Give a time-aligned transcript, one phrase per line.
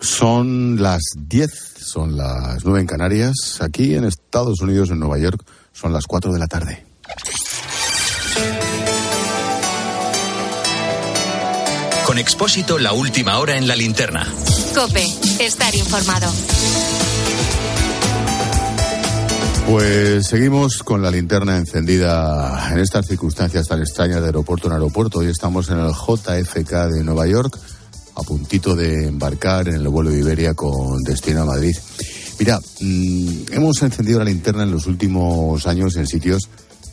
[0.00, 3.58] Son las 10, son las 9 en Canarias.
[3.60, 6.86] Aquí en Estados Unidos, en Nueva York, son las 4 de la tarde.
[12.06, 14.26] Con Expósito, la última hora en la linterna.
[14.74, 15.04] Cope,
[15.38, 16.32] estar informado.
[19.68, 25.18] Pues seguimos con la linterna encendida en estas circunstancias tan extrañas de aeropuerto en aeropuerto.
[25.18, 27.56] Hoy estamos en el JFK de Nueva York
[28.14, 31.76] a puntito de embarcar en el vuelo de Iberia con destino a Madrid.
[32.38, 36.48] Mira, mm, hemos encendido la linterna en los últimos años en sitios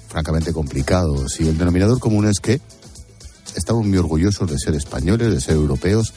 [0.08, 2.60] francamente complicados y el denominador común es que
[3.56, 6.14] estamos muy orgullosos de ser españoles, de ser europeos,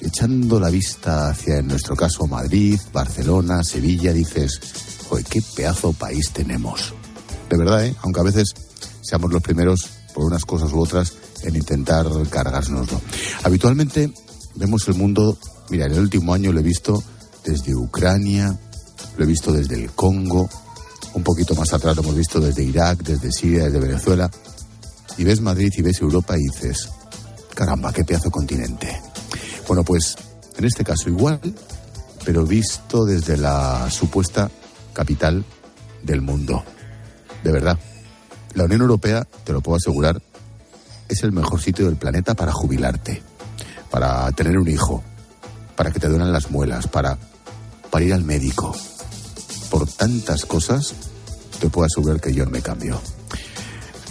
[0.00, 4.60] echando la vista hacia, en nuestro caso, Madrid, Barcelona, Sevilla, dices,
[5.08, 6.94] joder, qué pedazo país tenemos.
[7.48, 7.94] De verdad, ¿eh?
[8.02, 8.54] aunque a veces
[9.02, 11.12] seamos los primeros por unas cosas u otras
[11.42, 13.00] en intentar cargárnoslo.
[13.42, 14.12] Habitualmente
[14.54, 15.38] vemos el mundo,
[15.70, 17.02] mira, en el último año lo he visto
[17.44, 18.58] desde Ucrania,
[19.16, 20.48] lo he visto desde el Congo,
[21.14, 24.30] un poquito más atrás lo hemos visto desde Irak, desde Siria, desde Venezuela,
[25.18, 26.88] y ves Madrid y ves Europa y dices,
[27.54, 29.00] caramba, qué pedazo continente.
[29.66, 30.16] Bueno, pues
[30.56, 31.40] en este caso igual,
[32.24, 34.50] pero visto desde la supuesta
[34.92, 35.44] capital
[36.02, 36.62] del mundo.
[37.42, 37.78] De verdad,
[38.54, 40.22] la Unión Europea, te lo puedo asegurar,
[41.08, 43.22] es el mejor sitio del planeta para jubilarte
[43.92, 45.04] para tener un hijo,
[45.76, 47.18] para que te duelen las muelas, para,
[47.90, 48.74] para ir al médico.
[49.70, 50.94] Por tantas cosas,
[51.60, 52.98] te puedo asegurar que yo me cambio.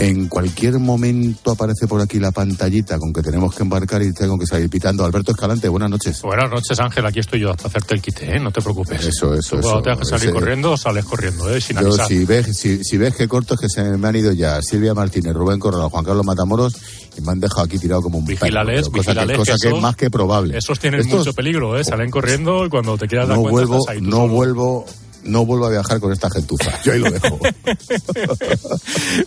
[0.01, 4.35] En cualquier momento aparece por aquí la pantallita con que tenemos que embarcar y tengo
[4.35, 5.05] que salir pitando.
[5.05, 6.19] Alberto Escalante, buenas noches.
[6.23, 7.05] Buenas noches, Ángel.
[7.05, 8.39] Aquí estoy yo para hacerte el quite, ¿eh?
[8.39, 8.99] No te preocupes.
[9.05, 9.81] Eso, eso, Tú cuando eso.
[9.83, 11.61] tengas que salir Ese- corriendo, sales corriendo, ¿eh?
[11.61, 12.07] Sin Yo, avisar.
[12.07, 14.95] si ves, si, si ves que corto es que se me han ido ya Silvia
[14.95, 16.73] Martínez, Rubén Corral, Juan Carlos Matamoros
[17.15, 19.53] y me han dejado aquí tirado como un perro, Vigílales, pero cosa, que, vigílales, cosa
[19.61, 20.57] que que es más que probable.
[20.57, 21.83] Esos tienen Estos- mucho peligro, ¿eh?
[21.83, 24.33] Salen corriendo y cuando te quieras dar no cuenta vuelvo, estás ahí no solo.
[24.33, 24.85] vuelvo,
[25.23, 26.71] no vuelvo a viajar con esta gentuza.
[26.83, 27.39] Yo ahí lo dejo.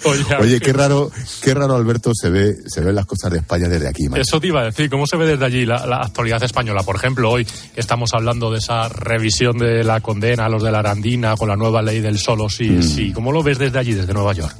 [0.40, 1.10] Oye, qué raro,
[1.42, 4.22] qué raro Alberto se ve, se ven las cosas de España desde aquí, macho.
[4.22, 6.82] Eso te iba a decir, ¿cómo se ve desde allí la, la actualidad española?
[6.82, 7.46] Por ejemplo, hoy
[7.76, 11.56] estamos hablando de esa revisión de la condena a los de la Arandina con la
[11.56, 12.82] nueva ley del solo sí Mm.
[12.82, 13.12] sí.
[13.12, 14.54] ¿Cómo lo ves desde allí, desde Nueva York?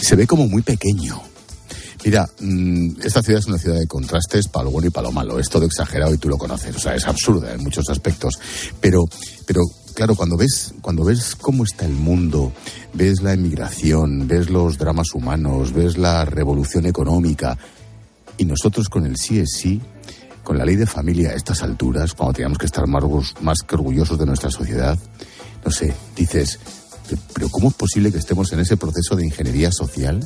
[0.00, 1.20] se ve como muy pequeño.
[2.06, 5.12] Mira, mm, esta ciudad es una ciudad de contrastes para lo bueno y para lo
[5.12, 5.40] malo.
[5.40, 6.76] Es todo exagerado y tú lo conoces.
[6.76, 8.34] O sea, es absurda en muchos aspectos.
[8.80, 9.02] Pero,
[9.44, 9.62] pero
[9.92, 12.52] claro, cuando ves, cuando ves cómo está el mundo,
[12.94, 17.58] ves la emigración, ves los dramas humanos, ves la revolución económica,
[18.38, 19.80] y nosotros con el sí es sí,
[20.44, 23.02] con la ley de familia a estas alturas, cuando teníamos que estar más,
[23.40, 24.96] más que orgullosos de nuestra sociedad,
[25.64, 26.60] no sé, dices,
[27.10, 30.20] "Pe- pero ¿cómo es posible que estemos en ese proceso de ingeniería social?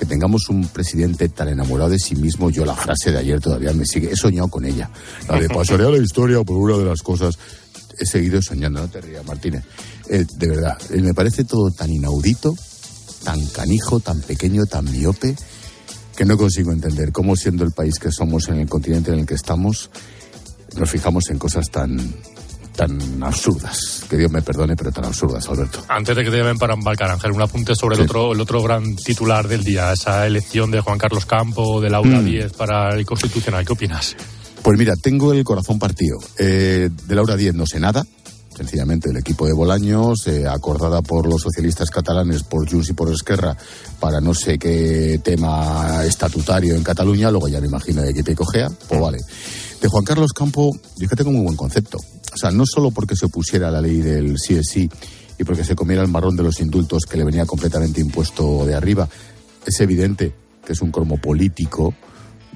[0.00, 3.74] Que tengamos un presidente tan enamorado de sí mismo, yo la frase de ayer todavía
[3.74, 4.88] me sigue, he soñado con ella.
[5.28, 7.38] La de pasaré a la historia por una de las cosas.
[7.98, 9.62] He seguido soñando, no te rías, Martínez.
[10.08, 12.56] Eh, de verdad, eh, me parece todo tan inaudito,
[13.24, 15.36] tan canijo, tan pequeño, tan miope,
[16.16, 19.26] que no consigo entender cómo siendo el país que somos en el continente en el
[19.26, 19.90] que estamos,
[20.78, 21.98] nos fijamos en cosas tan
[22.74, 24.04] tan absurdas.
[24.08, 25.84] Que Dios me perdone, pero tan absurdas, Alberto.
[25.88, 28.62] Antes de que te llamen para embarcar, Ángel, un apunte sobre el, otro, el otro
[28.62, 32.24] gran titular del día, esa elección de Juan Carlos Campo, de Laura Mm.
[32.24, 33.64] 10 para el Constitucional.
[33.66, 34.16] ¿Qué opinas?
[34.62, 36.18] Pues mira, tengo el corazón partido.
[36.38, 38.04] Eh, de Laura 10 no sé nada.
[38.56, 43.10] Sencillamente el equipo de Bolaños, eh, acordada por los socialistas catalanes, por Junts y por
[43.10, 43.56] Esquerra,
[43.98, 48.34] para no sé qué tema estatutario en Cataluña, luego ya me imagino de qué te
[48.34, 49.18] cogea, pues vale.
[49.80, 51.96] De Juan Carlos Campo, yo es que tengo muy buen concepto.
[52.32, 54.88] O sea, no solo porque se pusiera la ley del sí es sí
[55.38, 58.74] y porque se comiera el marrón de los indultos que le venía completamente impuesto de
[58.74, 59.08] arriba,
[59.64, 61.94] es evidente que es un cromo político,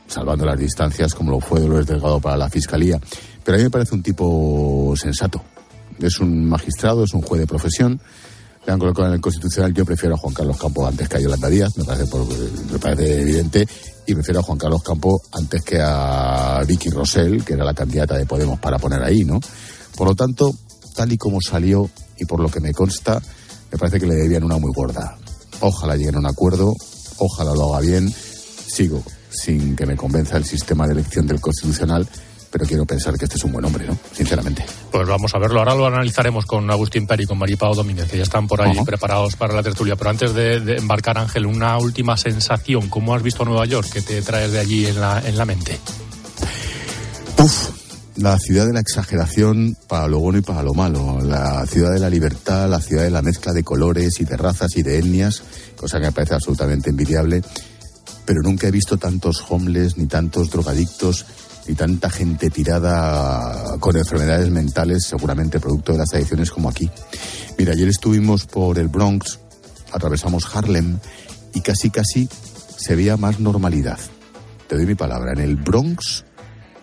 [0.07, 3.01] salvando las distancias, como lo fue Dolores Delgado para la Fiscalía.
[3.43, 5.43] Pero a mí me parece un tipo sensato.
[5.99, 8.01] Es un magistrado, es un juez de profesión.
[8.66, 9.75] Le han colocado en el Constitucional.
[9.75, 11.84] Yo prefiero a Juan Carlos Campo antes que a Yolanda Díaz, me
[12.78, 13.66] parece, evidente.
[14.06, 18.16] Y prefiero a Juan Carlos Campo antes que a Vicky Rosell, que era la candidata
[18.16, 19.40] de Podemos para poner ahí, ¿no?
[19.96, 20.55] Por lo tanto,
[20.94, 21.88] tal y como salió
[22.19, 23.20] y por lo que me consta,
[23.70, 25.17] me parece que le debían una muy gorda.
[25.60, 26.75] Ojalá lleguen a un acuerdo,
[27.19, 28.12] ojalá lo haga bien.
[28.67, 32.08] Sigo sin que me convenza el sistema de elección del Constitucional,
[32.55, 33.99] pero quiero pensar que este es un buen hombre, ¿no?
[34.12, 34.65] Sinceramente.
[34.93, 35.59] Pues vamos a verlo.
[35.59, 38.79] Ahora lo analizaremos con Agustín Peri y con Maripao Domínguez, que ya están por ahí
[38.85, 39.97] preparados para la tertulia.
[39.97, 42.89] Pero antes de, de embarcar, Ángel, una última sensación.
[42.89, 43.89] ¿Cómo has visto Nueva York?
[43.93, 45.81] que te traes de allí en la, en la mente?
[47.39, 47.71] Uf,
[48.19, 51.19] la ciudad de la exageración para lo bueno y para lo malo.
[51.23, 54.77] La ciudad de la libertad, la ciudad de la mezcla de colores y de razas
[54.77, 55.43] y de etnias,
[55.75, 57.43] cosa que me parece absolutamente envidiable.
[58.25, 61.27] Pero nunca he visto tantos homeless, ni tantos drogadictos,
[61.66, 66.90] y tanta gente tirada con enfermedades mentales, seguramente producto de las adicciones como aquí.
[67.58, 69.38] Mira, ayer estuvimos por el Bronx,
[69.93, 70.99] atravesamos Harlem
[71.55, 72.28] y casi casi
[72.76, 73.99] se veía más normalidad.
[74.69, 76.25] Te doy mi palabra, en el Bronx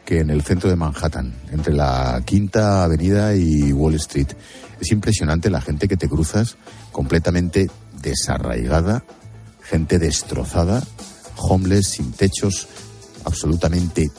[0.05, 4.27] que en el centro de Manhattan, entre la Quinta Avenida y Wall Street.
[4.79, 6.57] Es impresionante la gente que te cruzas
[6.91, 7.69] completamente
[8.01, 9.03] desarraigada,
[9.61, 10.83] gente destrozada,
[11.37, 12.67] homeless, sin techos,
[13.23, 14.09] absolutamente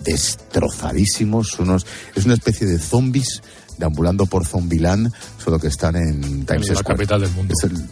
[0.00, 1.58] destrozadísimos.
[1.58, 3.42] Unos, es una especie de zombies
[3.78, 5.12] deambulando por Zombieland,
[5.42, 6.96] solo que están en Times la Square.
[6.96, 7.52] capital del mundo.
[7.58, 7.84] Es el-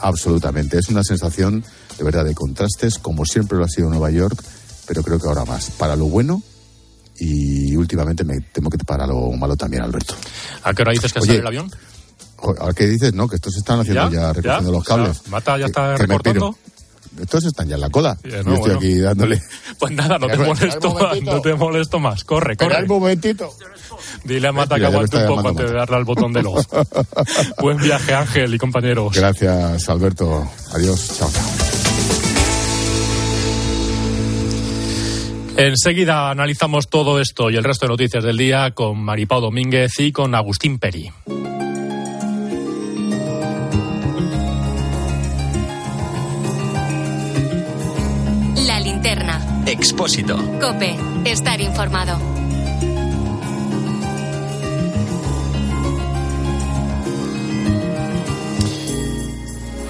[0.00, 0.78] absolutamente.
[0.78, 1.64] Es una sensación
[1.98, 4.42] de verdad de contrastes, como siempre lo ha sido Nueva York,
[4.86, 5.70] pero creo que ahora más.
[5.70, 6.42] Para lo bueno
[7.18, 10.14] y últimamente me temo que para lo malo también, Alberto.
[10.62, 11.70] ¿A qué hora dices que Oye, sale el avión?
[12.38, 13.14] ¿Ahora qué dices?
[13.14, 15.10] No, que estos están haciendo ya, recogiendo los cables.
[15.10, 16.56] O sea, Mata ya está Que- recortando.
[17.20, 18.16] Estos están ya en la cola.
[18.24, 18.76] Yo no, estoy bueno.
[18.76, 19.40] aquí dándole.
[19.78, 22.24] Pues nada, no te molesto no te molesto más.
[22.24, 22.82] Corre, corre.
[22.82, 23.52] un momentito.
[24.24, 26.66] Dile a Mata que aguante un poco antes de darle al botón del off.
[27.60, 29.12] Buen viaje, Ángel y compañeros.
[29.14, 30.48] Gracias, Alberto.
[30.72, 31.18] Adiós.
[31.18, 31.30] Chao.
[35.56, 40.10] Enseguida analizamos todo esto y el resto de noticias del día con Maripau Domínguez y
[40.10, 41.12] con Agustín Peri.
[49.84, 50.34] Expósito.
[50.62, 50.96] Cope.
[51.26, 52.16] Estar informado.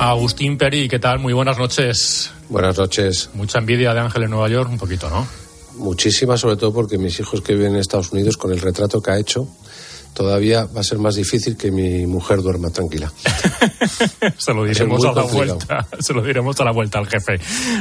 [0.00, 1.20] Agustín Peri, ¿qué tal?
[1.20, 2.32] Muy buenas noches.
[2.48, 3.30] Buenas noches.
[3.34, 5.28] Mucha envidia de Ángel en Nueva York, un poquito, ¿no?
[5.76, 9.12] Muchísimas, sobre todo porque mis hijos que viven en Estados Unidos, con el retrato que
[9.12, 9.46] ha hecho,
[10.14, 13.12] todavía va a ser más difícil que mi mujer duerma tranquila.
[14.38, 15.56] Se lo diremos a la complicado.
[15.58, 15.86] vuelta.
[16.00, 17.38] Se lo diremos a la vuelta al jefe.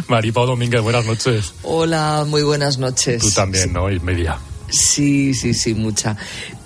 [0.08, 1.54] Maripau Domínguez, buenas noches.
[1.64, 3.22] Hola, muy buenas noches.
[3.22, 3.90] Tú también, ¿no?
[3.92, 4.38] Y media.
[4.70, 6.18] Sí, sí, sí, mucha.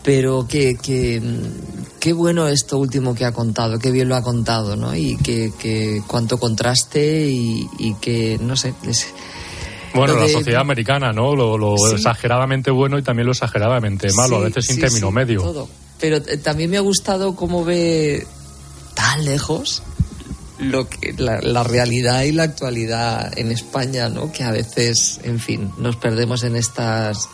[0.04, 1.22] Pero que, que,
[2.00, 4.96] qué bueno esto último que ha contado, qué bien lo ha contado, ¿no?
[4.96, 9.08] Y que, que cuánto contraste y, y que, no sé, es-
[9.94, 11.36] Bueno, la sociedad americana, ¿no?
[11.36, 11.96] Lo, lo Sí.
[11.96, 15.42] exageradamente bueno y también lo exageradamente malo, a veces sin sí, término medio.
[15.42, 15.68] todo.
[16.00, 18.26] Pero eh, también me ha gustado cómo ve
[18.94, 19.82] tan lejos
[20.60, 24.32] lo que, la, la realidad y la actualidad en España, ¿no?
[24.32, 27.28] Que a veces, en fin, nos perdemos en estas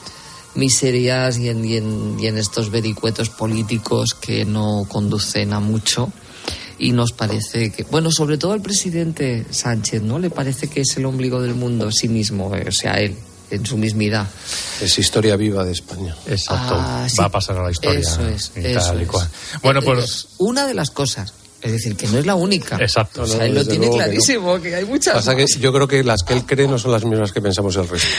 [0.56, 6.11] miserias y en, y en, y en estos vericuetos políticos que no conducen a mucho.
[6.83, 10.19] Y nos parece que, bueno, sobre todo al presidente Sánchez, ¿no?
[10.19, 13.15] Le parece que es el ombligo del mundo, sí mismo, eh, o sea, él,
[13.51, 14.27] en su mismidad.
[14.81, 16.15] Es historia viva de España.
[16.27, 16.75] Exacto.
[16.77, 17.18] Ah, sí.
[17.19, 18.00] Va a pasar a la historia.
[18.00, 18.51] Eso es.
[18.56, 19.07] y eso tal y es.
[19.09, 19.27] cual.
[19.62, 20.27] Bueno, Eh, pues.
[20.39, 21.33] Una de las cosas.
[21.63, 22.77] Es decir, que no es la única.
[22.80, 23.24] Exacto.
[23.24, 23.98] O sea, él lo tiene que no.
[23.98, 25.13] clarísimo, que, hay muchas.
[25.15, 25.57] Pasa que más.
[25.60, 28.07] yo creo que las que él cree no son las mismas que pensamos el resto.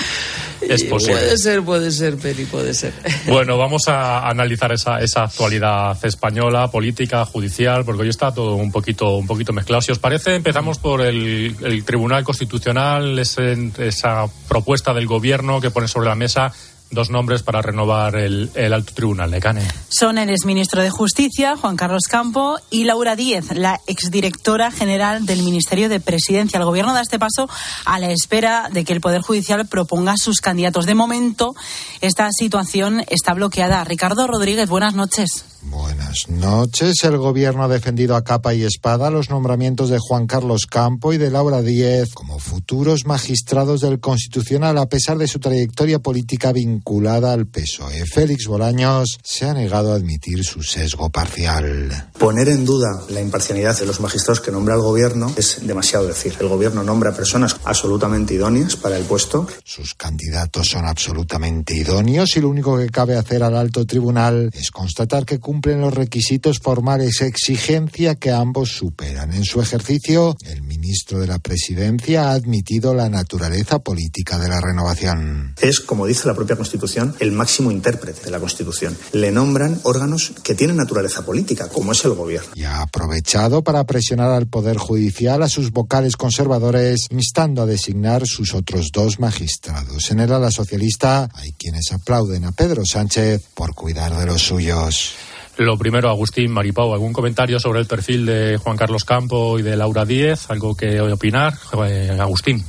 [0.66, 1.16] Es posible.
[1.16, 2.94] Puede ser, puede ser, Peri, puede ser.
[3.28, 8.72] Bueno, vamos a analizar esa, esa actualidad española, política, judicial, porque hoy está todo un
[8.72, 9.82] poquito, un poquito mezclado.
[9.82, 15.70] Si os parece, empezamos por el, el Tribunal Constitucional, ese- esa propuesta del Gobierno que
[15.70, 16.50] pone sobre la mesa
[16.94, 19.62] dos nombres para renovar el, alto tribunal de Cane.
[19.88, 25.42] Son el exministro de Justicia, Juan Carlos Campo, y Laura Díez, la exdirectora general del
[25.42, 26.58] Ministerio de Presidencia.
[26.58, 27.48] El Gobierno da este paso
[27.84, 30.86] a la espera de que el Poder Judicial proponga sus candidatos.
[30.86, 31.54] De momento,
[32.00, 33.84] esta situación está bloqueada.
[33.84, 35.53] Ricardo Rodríguez, buenas noches.
[35.66, 37.04] Buenas noches.
[37.04, 41.18] El gobierno ha defendido a capa y espada los nombramientos de Juan Carlos Campo y
[41.18, 47.32] de Laura Díez como futuros magistrados del Constitucional a pesar de su trayectoria política vinculada
[47.32, 48.04] al PSOE.
[48.04, 52.10] Félix Bolaños se ha negado a admitir su sesgo parcial.
[52.18, 56.34] Poner en duda la imparcialidad de los magistrados que nombra el gobierno es demasiado decir.
[56.40, 59.46] El gobierno nombra personas absolutamente idóneas para el puesto.
[59.64, 64.70] Sus candidatos son absolutamente idóneos y lo único que cabe hacer al alto tribunal es
[64.70, 69.32] constatar que cumplen los requisitos formales, exigencia que ambos superan.
[69.32, 74.60] En su ejercicio, el ministro de la Presidencia ha admitido la naturaleza política de la
[74.60, 75.54] renovación.
[75.60, 78.98] Es, como dice la propia Constitución, el máximo intérprete de la Constitución.
[79.12, 82.50] Le nombran órganos que tienen naturaleza política, como es el gobierno.
[82.56, 88.26] Y ha aprovechado para presionar al Poder Judicial a sus vocales conservadores, instando a designar
[88.26, 90.10] sus otros dos magistrados.
[90.10, 95.14] En el ala socialista hay quienes aplauden a Pedro Sánchez por cuidar de los suyos.
[95.58, 99.76] Lo primero, Agustín Maripau, ¿algún comentario sobre el perfil de Juan Carlos Campo y de
[99.76, 100.50] Laura Díez?
[100.50, 101.54] ¿Algo que opinar?
[101.86, 102.64] Eh, Agustín.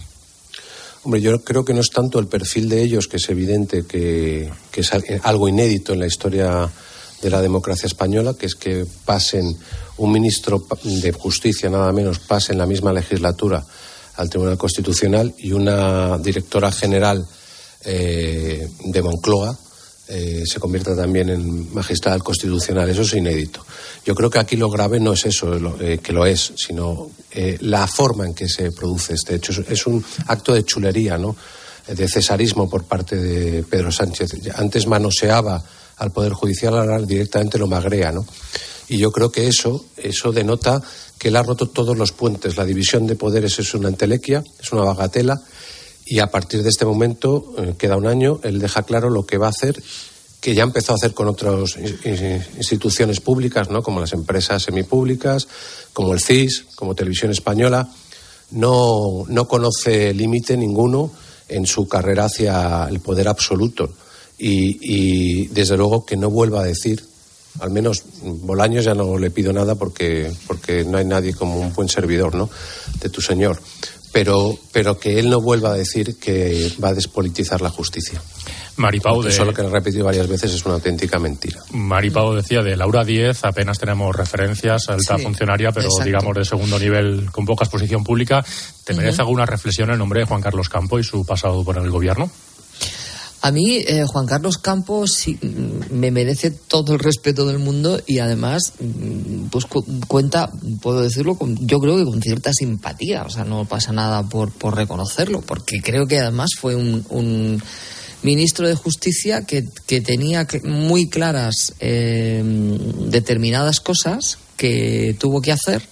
[1.04, 4.52] Hombre, yo creo que no es tanto el perfil de ellos, que es evidente que,
[4.76, 6.70] es al- algo inédito en la historia
[7.22, 9.56] de la democracia española, que es que pasen
[9.98, 13.64] un ministro de justicia, nada menos, pase en la misma legislatura
[14.18, 17.26] al Tribunal Constitucional y una directora general
[17.84, 19.58] eh, de Moncloa
[20.08, 22.90] eh, se convierta también en magistrado constitucional.
[22.90, 23.66] Eso es inédito.
[24.06, 27.58] Yo creo que aquí lo grave no es eso, eh, que lo es, sino eh,
[27.62, 29.52] la forma en que se produce este hecho.
[29.68, 31.36] Es, un acto de chulería, ¿no?
[31.88, 34.32] de cesarismo por parte de Pedro Sánchez.
[34.56, 35.64] Antes manoseaba
[35.98, 38.12] al Poder Judicial, ahora directamente lo magrea.
[38.12, 38.26] ¿no?
[38.88, 40.82] Y yo creo que eso, eso denota
[41.18, 42.58] que él ha roto todos los puentes.
[42.58, 45.42] La división de poderes es una entelequia, es una bagatela
[46.06, 49.38] y a partir de este momento, eh, queda un año, él deja claro lo que
[49.38, 49.82] va a hacer,
[50.40, 51.76] que ya empezó a hacer con otras
[52.58, 53.82] instituciones públicas, ¿no?
[53.82, 55.48] como las empresas semipúblicas,
[55.92, 57.90] como el CIS, como Televisión Española.
[58.52, 61.12] No, no conoce límite ninguno
[61.50, 63.90] en su carrera hacia el poder absoluto.
[64.38, 67.04] Y, y, desde luego que no vuelva a decir,
[67.60, 71.74] al menos Bolaños ya no le pido nada porque, porque no hay nadie como un
[71.74, 72.50] buen servidor ¿no?
[73.02, 73.60] de tu señor
[74.16, 78.22] pero, pero que él no vuelva a decir que va a despolitizar la justicia.
[78.78, 79.30] Maripau de...
[79.30, 81.60] Eso lo que he repetido varias veces es una auténtica mentira.
[81.72, 87.30] Maripau decía de Laura Díez, apenas tenemos referencias, alta funcionaria, pero digamos de segundo nivel
[87.30, 88.42] con poca exposición pública.
[88.86, 91.92] ¿Te merece alguna reflexión el nombre de Juan Carlos Campo y su pasado por el
[91.92, 92.32] gobierno?
[93.42, 95.38] A mí, eh, Juan Carlos Campos sí,
[95.96, 99.66] me merece todo el respeto del mundo y además, mm, pues
[100.08, 103.24] cuenta, puedo decirlo, con, yo creo que con cierta simpatía.
[103.24, 107.62] O sea, no pasa nada por, por reconocerlo, porque creo que además fue un,
[108.24, 112.44] ministro de Justicia que, que tenía muy claras eh,
[113.08, 115.84] determinadas cosas que tuvo que hacer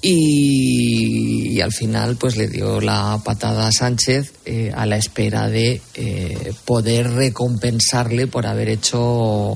[0.00, 5.80] y, al final pues le dio la patada a Sánchez eh, a la espera de
[5.94, 9.54] eh, poder recompensarle por haber hecho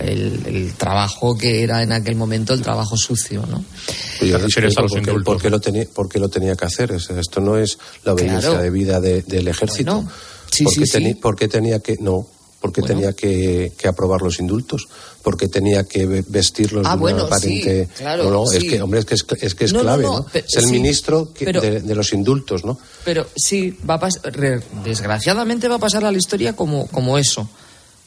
[0.00, 3.62] eh, el, trabajo que era en aquel momento el trabajo sucio ¿no?
[5.24, 6.92] ¿por, qué lo tenía, lo tenía que hacer?
[6.92, 10.08] Esto no es la obediencia de vida del ejército.
[11.20, 11.96] ¿Por qué tenía que.?
[12.00, 12.26] No,
[12.62, 14.86] porque tenía que, aprobar los indultos,
[15.20, 17.86] porque tenía que vestirlos ah, de bueno, aparente.
[17.86, 20.24] Sí, claro, es que, hombre, es que es, que es clave, ¿no?
[20.32, 22.78] es el ministro de, los indultos, ¿no?
[23.04, 24.08] Pero sí, va a
[24.84, 27.48] desgraciadamente va a pasar a la historia como, como eso.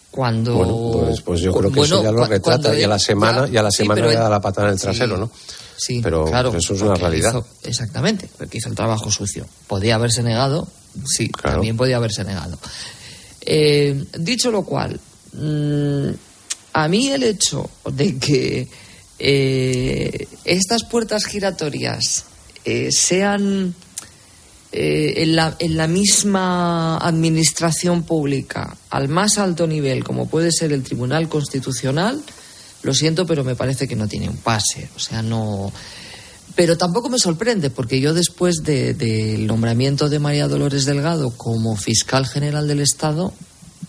[0.10, 0.56] Cuando.
[0.56, 3.58] Bueno, pues, pues yo creo que eso ya lo retrata y a la semana, y
[3.58, 5.30] a la semana le da la patada en el trasero, ¿no?
[5.76, 7.44] Sí, pero claro, eso es una realidad.
[7.64, 9.46] exactamente, porque hizo el trabajo sucio.
[9.68, 10.66] Podía haberse negado,
[11.06, 12.58] sí, también podía haberse negado.
[13.46, 15.00] Eh, dicho lo cual,
[15.34, 16.10] mm,
[16.74, 18.68] a mí el hecho de que
[19.20, 22.26] eh, estas puertas giratorias
[22.66, 23.74] eh, sean
[24.78, 30.84] en la, en, la, misma administración pública al más alto nivel, como puede ser el
[30.84, 32.22] Tribunal Constitucional,
[32.86, 34.90] lo siento, pero me parece que no tiene un pase.
[34.96, 35.74] O sea, no.
[36.56, 42.26] Pero tampoco me sorprende, porque yo después del nombramiento de María Dolores Delgado como fiscal
[42.26, 43.34] general del Estado,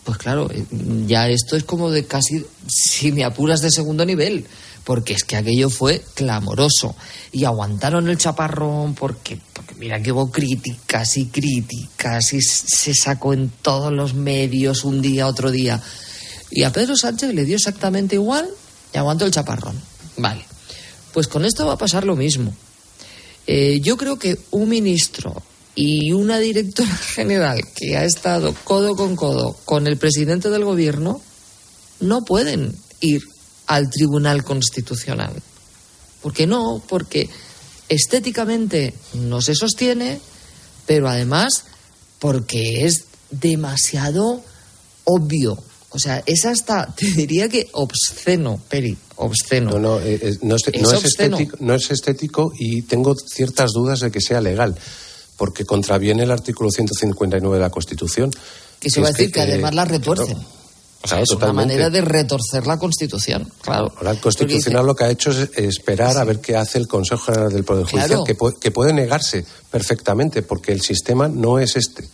[0.02, 0.64] pues claro, eh,
[1.06, 4.46] ya esto es como de casi, si me apuras, de segundo nivel,
[4.82, 6.96] porque es que aquello fue clamoroso.
[7.30, 13.32] Y aguantaron el chaparrón porque, porque mira que hubo críticas y críticas y se sacó
[13.32, 15.80] en todos los medios un día, otro día.
[16.50, 18.48] Y a Pedro Sánchez le dio exactamente igual
[18.92, 19.80] y aguantó el chaparrón.
[20.16, 20.55] Vale.
[21.16, 22.54] Pues con esto va a pasar lo mismo.
[23.46, 25.42] Eh, yo creo que un ministro
[25.74, 31.22] y una directora general que ha estado codo con codo con el presidente del gobierno
[32.00, 33.22] no pueden ir
[33.66, 35.32] al Tribunal Constitucional.
[36.20, 36.82] ¿Por qué no?
[36.86, 37.30] Porque
[37.88, 40.20] estéticamente no se sostiene,
[40.84, 41.64] pero además
[42.18, 44.42] porque es demasiado
[45.04, 45.56] obvio
[45.90, 49.70] o sea, es hasta, te diría que obsceno, Peri, obsceno.
[49.72, 50.66] No, no, eh, eh, no, es,
[51.04, 54.76] estético, no es estético y tengo ciertas dudas de que sea legal,
[55.36, 58.30] porque contraviene el artículo 159 de la Constitución.
[58.80, 60.36] Que se va a decir que, además la retuercen.
[61.02, 63.94] o sea, es una manera de retorcer la Constitución, claro.
[64.02, 67.52] La Constitucional lo que ha hecho es esperar a ver qué hace el Consejo General
[67.52, 72.08] del Poder Judicial, que, que puede negarse perfectamente, porque el sistema no es este.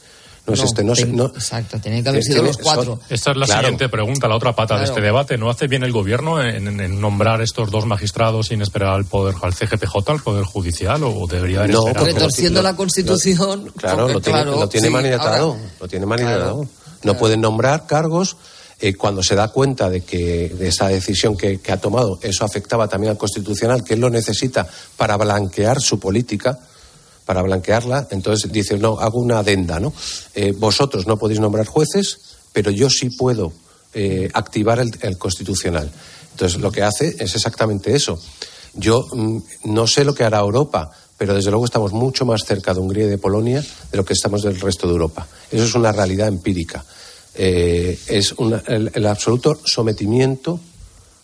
[0.44, 0.92] No, es este, no,
[1.26, 2.98] Exacto, tienen que haber sido los cuatro.
[3.08, 5.38] Esta es la siguiente pregunta, la otra pata de este debate.
[5.38, 9.54] ¿No hace bien el gobierno en, nombrar estos dos magistrados sin esperar al poder, al
[9.54, 13.70] CGPJ, al Poder Judicial, o debería haber no, Retorciendo la Constitución.
[13.76, 15.56] claro, lo tiene, lo tiene mandatado.
[15.80, 16.66] Lo tiene mandatado.
[17.04, 18.36] no pueden nombrar cargos
[18.80, 22.44] eh, cuando se da cuenta de que de esa decisión que, que, ha tomado, eso
[22.44, 26.58] afectaba también al Constitucional, que él lo necesita para blanquear su política
[27.24, 29.92] para blanquearla, entonces dice, no, hago una adenda, ¿no?
[30.34, 32.18] Eh, vosotros no podéis nombrar jueces,
[32.52, 33.52] pero yo sí puedo
[33.94, 35.90] eh, activar el, constitucional.
[36.32, 38.20] Entonces lo que hace es exactamente eso.
[38.74, 42.74] Yo mm, no sé lo que hará Europa, pero desde luego estamos mucho más cerca
[42.74, 45.26] de Hungría y de Polonia de lo que estamos del resto de Europa.
[45.50, 46.84] Eso es una realidad empírica.
[47.34, 48.34] Eh, es
[48.66, 50.58] el, absoluto sometimiento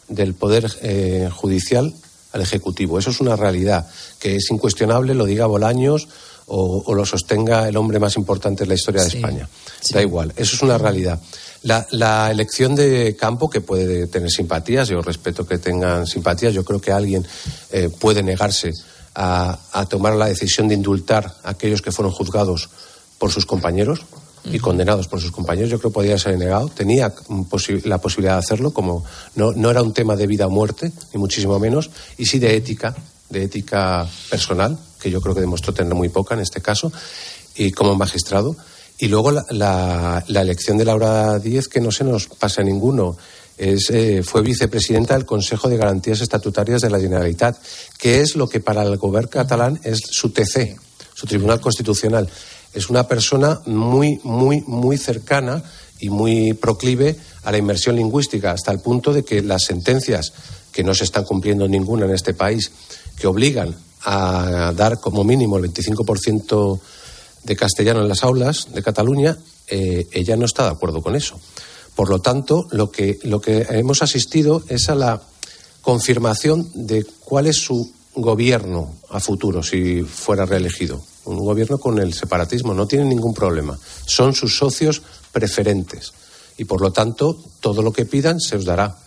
[0.09, 1.93] del Poder Judicial
[2.39, 2.99] al Ejecutivo.
[2.99, 3.87] Eso es una realidad
[4.19, 6.09] que es incuestionable, lo diga Bolaños
[6.47, 9.49] o, lo sostenga el hombre más importante de la historia de España.
[9.91, 11.21] Da igual, eso es una realidad.
[11.63, 16.81] La, elección de campo, que puede tener simpatías, yo respeto que tengan simpatías, yo creo
[16.81, 17.27] que alguien
[17.71, 18.73] eh, puede negarse
[19.15, 22.71] a, tomar la decisión de indultar a aquellos que fueron juzgados
[23.19, 24.01] por sus compañeros
[24.45, 26.69] y condenados por sus compañeros, yo creo que podría ser negado.
[26.69, 27.13] Tenía
[27.85, 29.05] la posibilidad de hacerlo, como
[29.37, 32.57] no, no era un tema de vida o muerte, ni muchísimo menos, y sí de
[32.57, 32.95] ética,
[33.29, 36.93] de ética personal, que yo creo que demostró tener muy poca en este caso,
[37.55, 38.57] y como magistrado.
[38.99, 43.17] Y luego la, elección de Laura Díez, que no se nos pasa a ninguno.
[43.57, 47.57] Es, eh, fue vicepresidenta del Consejo de Garantías Estatutarias de la Generalitat,
[47.99, 50.77] que es lo que para el gobierno catalán es su TC,
[51.15, 52.29] su Tribunal Constitucional.
[52.79, 55.65] Es una persona muy, muy, muy cercana
[55.99, 60.33] y muy proclive a la inmersión lingüística, hasta el punto de que las sentencias,
[60.71, 62.71] que no se están cumpliendo ninguna en este país,
[63.19, 66.81] que obligan a dar como mínimo el 25%
[67.43, 71.37] de castellano en las aulas de Cataluña, eh, ella no está de acuerdo con eso.
[71.97, 75.21] Por lo tanto, lo que, lo que hemos asistido es a la
[75.83, 81.03] confirmación de cuál es su gobierno a futuro si fuera reelegido.
[81.29, 83.79] Un gobierno con el separatismo, no tiene ningún problema.
[84.07, 86.13] Son sus socios preferentes.
[86.57, 88.99] Y por lo tanto, todo lo que pidan se os dará.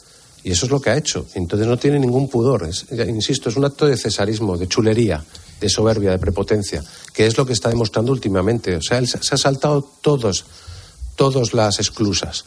[0.44, 1.26] Y eso es lo que ha hecho.
[1.36, 2.70] Entonces no tiene ningún pudor.
[3.08, 5.24] insisto, es un acto de cesarismo, de chulería
[5.62, 8.76] de soberbia, de prepotencia, que es lo que está demostrando últimamente.
[8.76, 10.46] O sea, él se ha saltado todos,
[11.16, 12.44] todas las exclusas,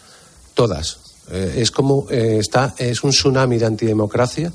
[0.52, 0.98] todas.
[1.30, 4.52] Eh, es como eh, está, es un tsunami de antidemocracia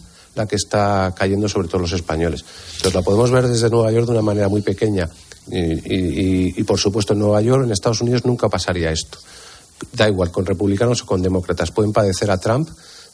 [0.48, 2.44] que está cayendo sobre todos los españoles.
[2.78, 5.10] Entonces la podemos ver desde Nueva York de una manera muy pequeña.
[5.52, 9.18] Y, y, por supuesto en Nueva York, en Estados Unidos, nunca pasaría esto.
[9.94, 11.72] Da igual, con republicanos o con demócratas.
[11.72, 12.70] Pueden padecer a Trump,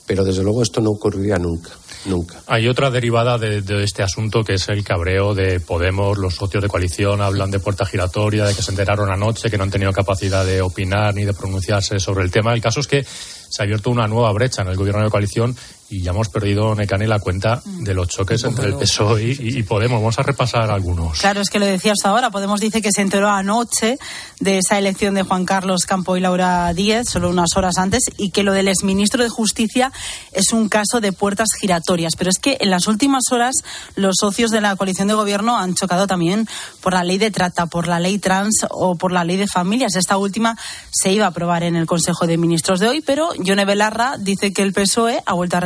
[0.05, 1.71] pero desde luego esto no ocurriría nunca.
[2.05, 2.35] Nunca.
[2.45, 6.17] Hay otra derivada de, este asunto que es el cabreo de Podemos.
[6.17, 9.63] Los socios de coalición hablan de puerta giratoria, de que se enteraron anoche, que no
[9.63, 12.53] han tenido capacidad de opinar ni de pronunciarse sobre el tema.
[12.53, 15.55] El caso es que se ha abierto una nueva brecha en el gobierno de coalición
[15.95, 20.01] y ya hemos perdido, Necane, la cuenta de los choques entre el PSOE y, Podemos.
[20.01, 21.19] Vamos a repasar algunos.
[21.19, 22.29] Claro, es que lo decías ahora.
[22.29, 23.97] Podemos dice que se enteró anoche
[24.41, 28.31] de esa elección de Juan Carlos Campo y Laura Díez, solo unas horas antes, y
[28.31, 29.93] que lo del exministro de Justicia
[30.33, 32.13] es un caso de puertas giratorias.
[32.17, 33.55] Pero es que en las últimas horas
[33.95, 36.47] los socios de la coalición de gobierno han chocado también
[36.81, 39.95] por la ley de trata, por la ley trans o por la ley de familias.
[39.95, 40.57] Esta última
[40.91, 44.51] se iba a aprobar en el Consejo de Ministros de hoy, pero Yone Belarra dice
[44.51, 45.61] que el PSOE ha vuelto a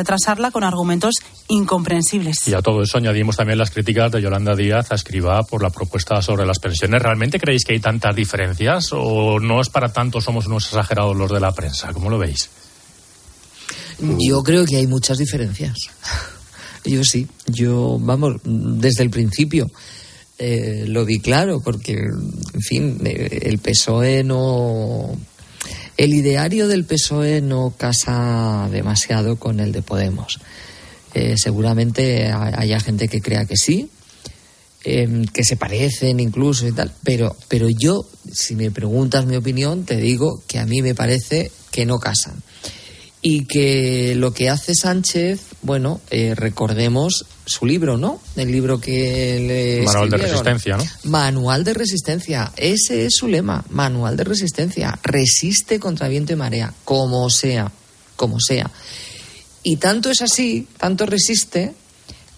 [0.51, 1.15] con argumentos
[1.47, 2.47] incomprensibles.
[2.47, 5.69] Y a todo eso añadimos también las críticas de Yolanda Díaz a Escribá por la
[5.69, 7.01] propuesta sobre las pensiones.
[7.01, 11.32] ¿Realmente creéis que hay tantas diferencias o no es para tanto, somos unos exagerados los
[11.32, 11.93] de la prensa?
[11.93, 12.49] ¿Cómo lo veis?
[13.99, 15.75] Yo creo que hay muchas diferencias.
[16.86, 19.69] Yo sí, yo, vamos, desde el principio
[20.38, 25.12] eh, lo vi claro, porque, en fin, eh, el PSOE no
[26.00, 30.40] el ideario del PSOE no casa demasiado con el de Podemos.
[31.14, 33.90] Eh, seguramente haya gente que crea que sí,
[34.86, 39.84] em, que se parecen incluso y tal, pero, pero yo, si me preguntas mi opinión,
[39.84, 42.42] te digo que a mí me parece que no casan
[43.22, 48.22] y que lo que hace Sánchez, bueno, eh, recordemos su libro, ¿no?
[48.36, 50.84] El libro que le Manual de Resistencia, ¿no?
[51.04, 52.52] Manual de Resistencia.
[52.56, 54.98] Ese es su lema, Manual de Resistencia.
[55.04, 57.72] Resiste contra viento y marea, como sea,
[58.16, 58.70] como sea.
[59.64, 61.74] Y tanto es así, tanto resiste,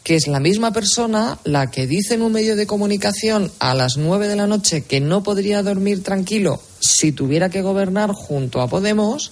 [0.03, 3.97] que es la misma persona la que dice en un medio de comunicación a las
[3.97, 8.67] nueve de la noche que no podría dormir tranquilo si tuviera que gobernar junto a
[8.67, 9.31] Podemos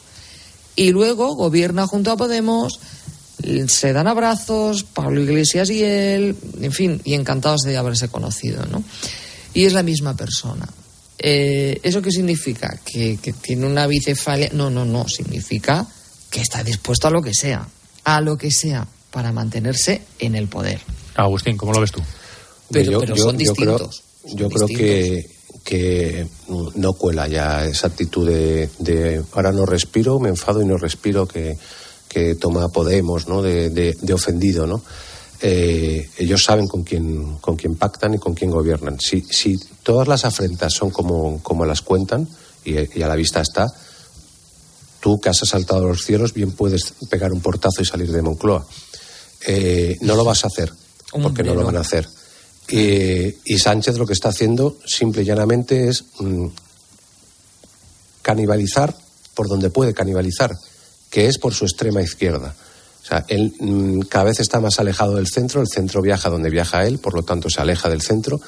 [0.76, 2.80] y luego gobierna junto a Podemos,
[3.68, 8.84] se dan abrazos, Pablo Iglesias y él, en fin, y encantados de haberse conocido, ¿no?
[9.54, 10.68] Y es la misma persona.
[11.18, 12.80] Eh, ¿Eso qué significa?
[12.86, 14.50] ¿Que, tiene una bicefalia.
[14.54, 15.08] No, no, no.
[15.08, 15.86] Significa
[16.30, 17.68] que está dispuesto a lo que sea.
[18.06, 18.88] A lo que sea.
[19.12, 20.80] Para mantenerse en el poder.
[21.16, 22.02] Agustín, ¿cómo lo ves tú?
[22.72, 24.04] Pero, son distintos.
[24.36, 26.28] Yo creo, que que
[26.76, 31.58] no cuela ya esa actitud de, ahora no respiro, me enfado y no respiro que,
[32.40, 33.42] toma Podemos, ¿no?
[33.42, 34.82] De, ofendido, ¿no?
[35.42, 39.00] Eh, ellos saben con quién, con quién pactan y con quién gobiernan.
[39.00, 42.28] Si, si todas las afrentas son como, como las cuentan,
[42.66, 43.68] y, a la vista está,
[45.00, 48.66] tú que has asaltado los cielos, bien puedes pegar un portazo y salir de Moncloa.
[49.48, 50.74] Eh, no lo vas a hacer,
[51.12, 52.08] porque no lo van a hacer.
[52.70, 56.48] y Sánchez lo que está haciendo simple y llanamente es mm,
[58.22, 58.96] canibalizar
[59.34, 60.52] por donde puede canibalizar,
[61.10, 62.56] que es por su extrema izquierda.
[63.02, 66.50] O sea, él mm, cada vez está más alejado del centro, el centro viaja donde
[66.50, 68.40] viaja él, por lo tanto se aleja del centro,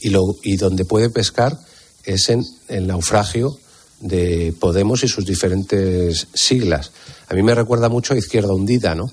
[0.00, 1.58] y, lo, y donde puede pescar
[2.04, 3.58] es en el naufragio
[4.00, 6.92] de Podemos y sus diferentes siglas.
[7.28, 9.06] A mí me recuerda mucho a Izquierda Hundida, ¿no?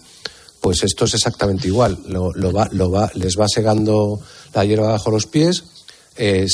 [0.62, 2.00] Pues esto es exactamente igual.
[2.08, 4.22] Lo, va, lo va, les va segando
[4.54, 5.63] la hierba bajo los pies.
[6.16, 6.48] Eh,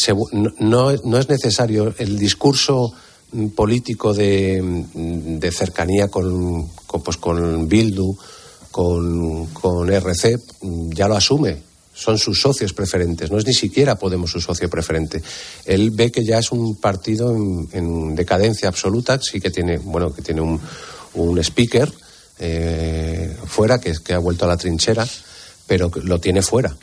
[0.60, 2.94] no, no, es necesario el discurso
[3.56, 4.62] político de,
[4.94, 6.70] de cercanía con,
[7.04, 8.15] pues con Bildu,
[8.72, 10.39] con, con RC,
[10.94, 15.22] ya lo asume son sus socios preferentes, no es ni siquiera Podemos su socio preferente.
[15.65, 20.22] Él ve que ya es un partido en, decadencia absoluta, sí que tiene, bueno, que
[20.22, 20.62] tiene un,
[21.15, 21.92] un speaker
[22.39, 25.06] eh, fuera, que, que ha vuelto a la trinchera,
[25.68, 26.74] pero lo tiene fuera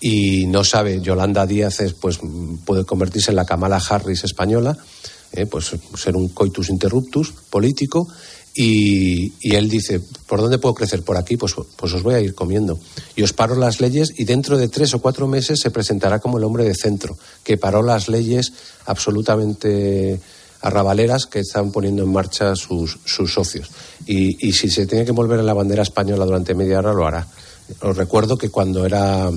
[0.00, 2.18] y no sabe, Yolanda Díaz pues,
[2.64, 4.76] puede convertirse en la Kamala Harris española,
[5.32, 8.08] eh, pues ser un coitus interruptus político
[8.54, 11.02] y, él dice, ¿por dónde puedo crecer?
[11.02, 12.78] Por aquí, pues, pues os voy a ir comiendo.
[13.14, 16.38] Y os paro las leyes y dentro de tres o cuatro meses se presentará como
[16.38, 18.52] el hombre de centro, que paró las leyes
[18.86, 20.20] absolutamente
[20.62, 23.70] arrabaleras que están poniendo en marcha sus, sus socios.
[24.06, 27.06] Y, y si se tiene que volver a la bandera española durante media hora, lo
[27.06, 27.26] hará.
[27.82, 29.30] Os recuerdo que cuando era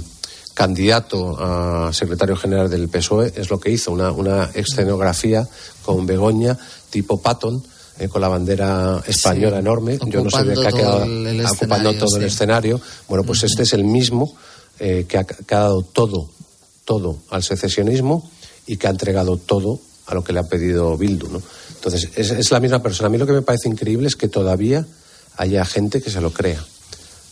[0.53, 5.47] candidato a secretario general del PSOE es lo que hizo, una, una escenografía
[5.83, 6.57] con Begoña
[6.89, 7.63] tipo Patton
[7.99, 9.99] eh, con la bandera española enorme.
[10.07, 11.05] Yo no sé de qué ha quedado
[11.53, 12.81] ocupando todo el escenario.
[13.07, 14.35] Bueno, pues este es el mismo
[14.79, 16.29] eh, que, ha, dado todo,
[16.85, 18.31] todo al secesionismo
[18.65, 21.29] y que ha entregado todo a lo que le ha pedido Bildu.
[21.29, 21.41] ¿no?
[21.75, 23.07] Entonces, es, la misma persona.
[23.07, 24.85] A mí lo que me parece increíble es que todavía
[25.37, 26.65] haya gente que se lo crea.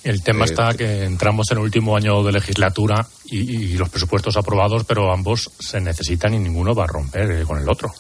[0.04, 3.90] El tema eh, está que entramos en el último año de legislatura y, y, los
[3.90, 7.92] presupuestos aprobados, pero ambos se necesitan y ninguno va a romper con el otro.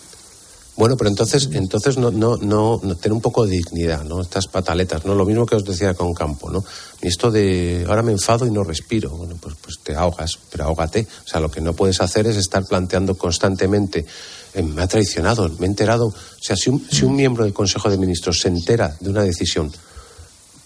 [0.77, 4.21] Bueno, pero entonces, entonces no, no, no, tener un poco de dignidad, ¿no?
[4.21, 5.13] Estas pataletas, ¿no?
[5.13, 6.63] Lo mismo que os decía con Campo, ¿no?
[7.01, 10.63] Y esto de ahora me enfado y no respiro, bueno, pues, pues te ahogas, pero
[10.63, 11.05] ahógate.
[11.25, 14.05] O sea, lo que no puedes hacer es estar planteando constantemente,
[14.53, 16.07] eh, me ha traicionado, me he enterado.
[16.07, 19.23] O sea, si un, si un miembro del Consejo de Ministros se entera de una
[19.23, 19.71] decisión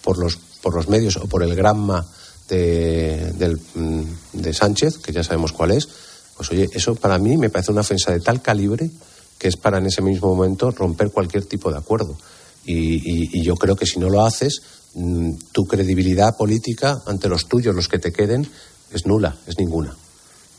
[0.03, 2.03] por los, por los medios o por el granma
[2.49, 4.01] de, del, mm,
[4.33, 5.87] de Sánchez, que ya sabemos cuál es,
[6.35, 8.89] pues oye, eso para mí me parece una ofensa de tal calibre
[9.37, 12.17] que es para en ese mismo momento romper cualquier tipo de acuerdo.
[12.65, 14.63] Y, yo creo que si no lo haces,
[14.95, 18.49] mm, tu credibilidad política ante los tuyos, los que te queden,
[18.91, 19.95] es nula, es ninguna.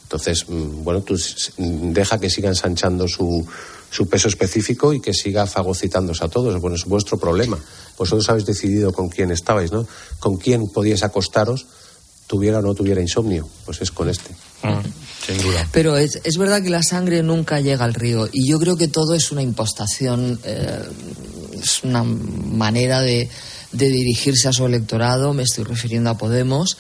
[0.07, 1.21] Entonces, mm, bueno, tú
[1.59, 3.45] deja que siga ensanchando su,
[3.91, 6.61] su peso específico y que siga fagocitándose a todos.
[6.61, 7.59] Bueno, es vuestro problema.
[7.99, 9.87] Vosotros habéis decidido con quién estabais, ¿no?
[10.21, 11.67] Con quién podíais acostaros,
[12.29, 13.49] tuviera o no tuviera insomnio.
[13.65, 14.31] Pues es con este.
[14.63, 15.73] Mm.
[15.73, 18.87] Pero es, es, verdad que la sangre nunca llega al río y yo creo que
[18.87, 20.83] todo es una impostación, eh,
[21.61, 23.29] es una manera de,
[23.73, 26.77] de dirigirse a su electorado, me estoy refiriendo a Podemos,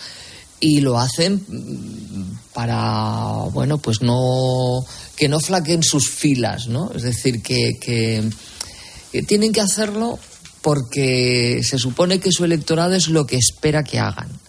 [0.61, 1.45] y lo hacen
[2.53, 4.85] para, bueno, pues no,
[5.16, 6.90] que no flaquen sus filas, ¿no?
[6.95, 8.29] Es decir, que, que,
[9.12, 10.19] que tienen que hacerlo
[10.62, 14.40] porque se supone que su electorado es lo que espera que hagan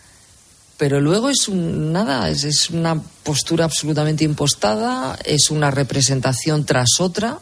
[0.78, 7.40] pero luego es un, nada, es, una postura absolutamente impostada, es una representación tras otra.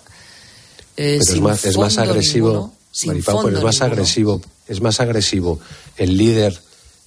[0.96, 5.60] Eh, pero es, más, es más agresivo, es más agresivo, es más agresivo
[5.98, 6.58] el líder,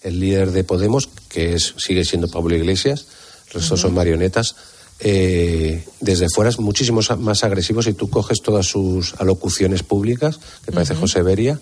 [0.03, 3.07] el líder de Podemos, que es, sigue siendo Pablo Iglesias,
[3.53, 4.57] los son marionetas.
[5.01, 10.73] Eh, desde fuera es muchísimo más agresivo si tú coges todas sus alocuciones públicas, que
[10.73, 11.59] parece José Beria,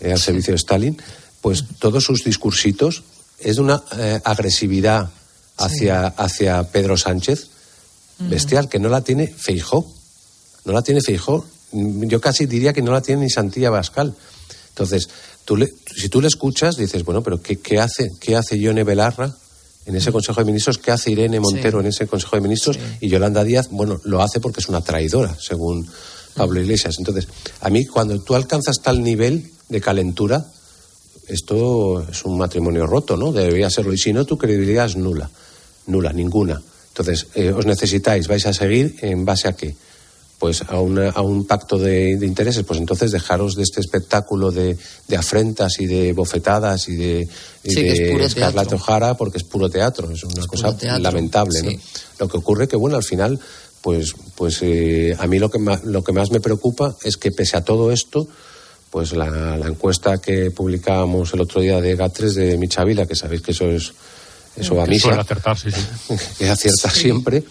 [0.00, 1.02] eh, al servicio de Stalin,
[1.40, 3.02] pues todos sus discursitos
[3.38, 5.10] es de una eh, agresividad
[5.56, 7.48] hacia, hacia Pedro Sánchez
[8.18, 9.86] bestial, que no la tiene Feijó.
[10.64, 11.44] No la tiene Feijó.
[11.72, 14.14] Yo casi diría que no la tiene ni Santilla Bascal.
[14.70, 15.08] Entonces,
[15.46, 15.56] tú
[15.96, 19.34] si tú le escuchas, dices, bueno, pero ¿qué, qué hace, qué hace Yone Belarra
[19.86, 20.76] en ese Consejo de Ministros?
[20.76, 22.78] ¿Qué hace Irene Montero en ese Consejo de Ministros?
[23.00, 25.88] Y Yolanda Díaz, bueno, lo hace porque es una traidora, según
[26.34, 26.96] Pablo Iglesias.
[26.98, 27.28] Entonces,
[27.60, 30.44] a mí, cuando tú alcanzas tal nivel de calentura,
[31.28, 33.32] esto es un matrimonio roto, ¿no?
[33.32, 33.92] Debería serlo.
[33.92, 35.30] Y si no, tu credibilidad es nula.
[35.86, 36.60] Nula, ninguna.
[36.88, 39.76] Entonces, eh, os necesitáis, vais a seguir en base a qué?
[40.38, 42.62] Pues a, a un pacto de, intereses.
[42.64, 44.76] Pues entonces dejaros de este espectáculo de,
[45.16, 47.28] afrentas y de bofetadas y de,
[47.64, 50.10] y Jara porque es puro teatro.
[50.10, 51.70] Es una cosa lamentable, ¿no?
[52.18, 53.40] Lo que ocurre que, bueno, al final,
[53.80, 57.56] pues, pues eh, a mí lo que, lo que más me preocupa es que pese
[57.56, 58.26] a todo esto,
[58.90, 63.52] pues la, encuesta que publicábamos el otro día de GAT3 de Michavila, que sabéis que
[63.52, 63.92] eso es
[64.56, 66.14] eso a mí suele acertar, sí, sí.
[66.38, 67.44] que acierta siempre,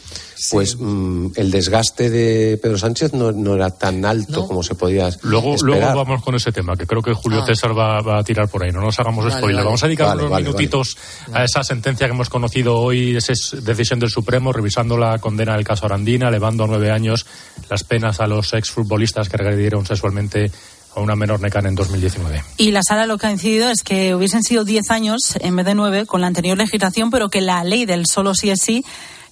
[0.52, 4.48] pues mm, el desgaste de Pedro Sánchez no, no era tan alto ¿No?
[4.48, 5.80] como se podía Luego, esperar.
[5.80, 7.46] luego vamos con ese tema, que creo que Julio Ah.
[7.46, 8.72] César va, va a tirar por ahí.
[8.72, 9.56] No nos hagamos Vale, spoiler.
[9.58, 9.66] vale.
[9.66, 10.98] Vamos a dedicar Vale, unos vale, minutitos
[11.32, 15.56] a esa sentencia que hemos conocido hoy, esa es decisión del Supremo, revisando la condena
[15.56, 17.26] del caso Arandina, elevando a nueve años
[17.70, 20.52] las penas a los exfutbolistas que agredieron sexualmente
[20.96, 22.44] a una menor necana en 2019.
[22.58, 25.66] Y la sala lo que ha incidido es que hubiesen sido 10 años en vez
[25.66, 28.86] de 9 con la anterior legislación, pero que la ley del solo sí es sí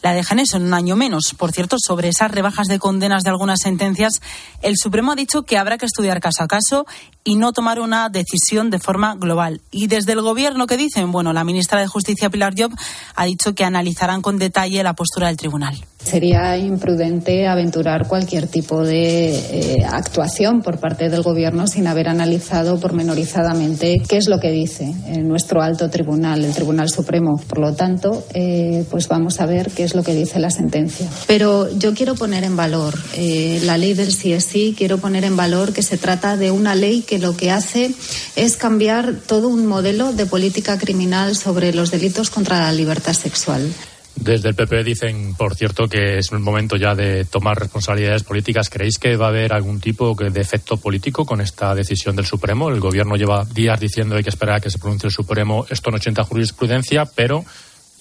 [0.03, 1.33] la deja en eso, en un año menos.
[1.35, 4.21] Por cierto, sobre esas rebajas de condenas de algunas sentencias,
[4.61, 6.85] el Supremo ha dicho que habrá que estudiar caso a caso
[7.23, 9.61] y no tomar una decisión de forma global.
[9.71, 11.11] Y desde el Gobierno, ¿qué dicen?
[11.11, 12.71] Bueno, la ministra de Justicia, Pilar Job,
[13.15, 15.75] ha dicho que analizarán con detalle la postura del tribunal.
[16.03, 22.77] Sería imprudente aventurar cualquier tipo de eh, actuación por parte del Gobierno sin haber analizado
[22.77, 27.39] pormenorizadamente qué es lo que dice eh, nuestro alto tribunal, el Tribunal Supremo.
[27.47, 31.09] Por lo tanto, eh, pues vamos a ver qué es lo que dice la sentencia.
[31.27, 35.23] Pero yo quiero poner en valor eh, la ley del sí es sí, quiero poner
[35.23, 37.93] en valor que se trata de una ley que lo que hace
[38.35, 43.73] es cambiar todo un modelo de política criminal sobre los delitos contra la libertad sexual.
[44.15, 48.69] Desde el PP dicen, por cierto, que es el momento ya de tomar responsabilidades políticas.
[48.69, 52.69] ¿Creéis que va a haber algún tipo de efecto político con esta decisión del Supremo?
[52.69, 55.65] El Gobierno lleva días diciendo hay que esperar a que se pronuncie el Supremo.
[55.69, 57.43] Esto no ochenta jurisprudencia, pero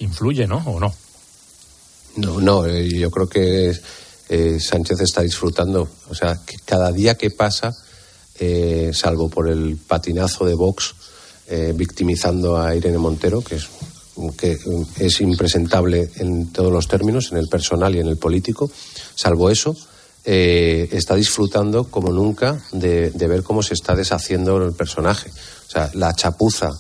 [0.01, 0.59] influye, ¿no?
[0.67, 0.95] ¿O no?
[2.17, 3.73] No, no, eh, yo creo que
[4.29, 5.89] eh, Sánchez está disfrutando.
[6.09, 7.75] O sea, que cada día que pasa,
[8.39, 10.95] eh, salvo por el patinazo de Vox,
[11.49, 13.69] eh, victimizando a Irene Montero, que es,
[14.39, 14.59] que
[14.99, 18.71] es impresentable en todos los términos, en el personal y en el político,
[19.15, 19.77] salvo eso,
[20.25, 25.31] eh, está disfrutando como nunca de, de ver cómo se está deshaciendo el personaje.
[25.31, 26.71] O sea, la chapuza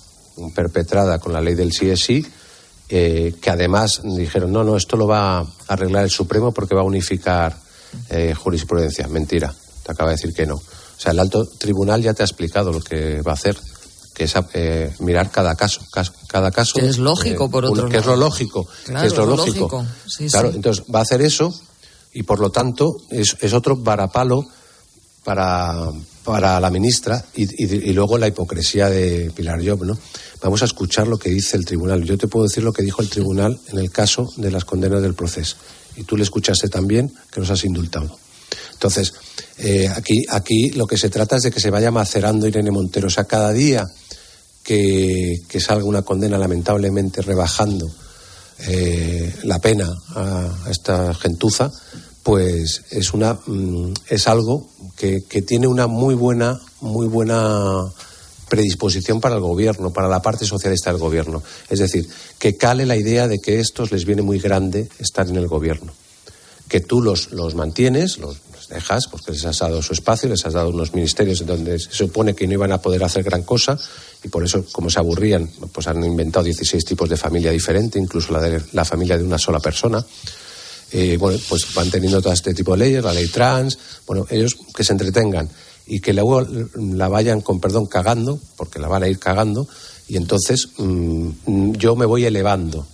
[0.54, 2.24] perpetrada con la ley del sí es sí,
[2.94, 6.82] eh, que además dijeron, no, no, esto lo va a arreglar el Supremo porque va
[6.82, 7.56] a unificar
[8.10, 9.08] eh, jurisprudencia.
[9.08, 10.56] Mentira, te acaba de decir que no.
[10.56, 10.62] O
[10.98, 13.56] sea, el alto tribunal ya te ha explicado lo que va a hacer,
[14.14, 16.74] que es eh, mirar cada caso, cas- cada caso.
[16.78, 19.58] Que es lógico, por un- otro Que es lo lógico, Claro, que es lo lógico.
[19.70, 19.86] lógico.
[20.06, 20.56] Sí, claro, sí.
[20.56, 21.52] entonces va a hacer eso
[22.12, 24.44] y por lo tanto es, es otro varapalo
[25.24, 25.88] para,
[26.24, 29.98] para la ministra y, y- y luego la hipocresía de Pilar Job, ¿no?
[30.42, 32.02] Vamos a escuchar lo que dice el tribunal.
[32.02, 35.00] Yo te puedo decir lo que dijo el tribunal en el caso de las condenas
[35.00, 35.56] del proceso.
[35.96, 38.18] Y tú le escuchaste también que nos has indultado.
[38.72, 39.14] Entonces,
[39.58, 43.06] eh, aquí, aquí lo que se trata es de que se vaya macerando Irene Montero.
[43.06, 43.86] O sea, cada día
[44.64, 47.88] que, que salga una condena lamentablemente rebajando
[48.66, 51.70] eh, la pena a, a esta gentuza,
[52.22, 57.84] pues es una mm, es algo que, que tiene una muy buena muy buena
[58.52, 61.42] predisposición para el gobierno, para la parte socialista del gobierno.
[61.70, 62.06] Es decir,
[62.38, 65.94] que cale la idea de que estos les viene muy grande estar en el gobierno.
[66.68, 70.44] Que tú los, los mantienes, los, los dejas, porque les has dado su espacio, les
[70.44, 73.42] has dado unos ministerios en donde se supone que no iban a poder hacer gran
[73.42, 73.78] cosa,
[74.22, 78.34] y por eso, como se aburrían, pues han inventado 16 tipos de familia diferente, incluso
[78.34, 80.04] la de la familia de una sola persona.
[80.92, 84.56] Eh, bueno, pues van teniendo todo este tipo de leyes, la ley trans, bueno, ellos
[84.74, 85.48] que se entretengan
[85.86, 89.66] y que luego la vayan, con perdón, cagando, porque la van a ir cagando,
[90.08, 92.86] y entonces mm, yo me voy elevando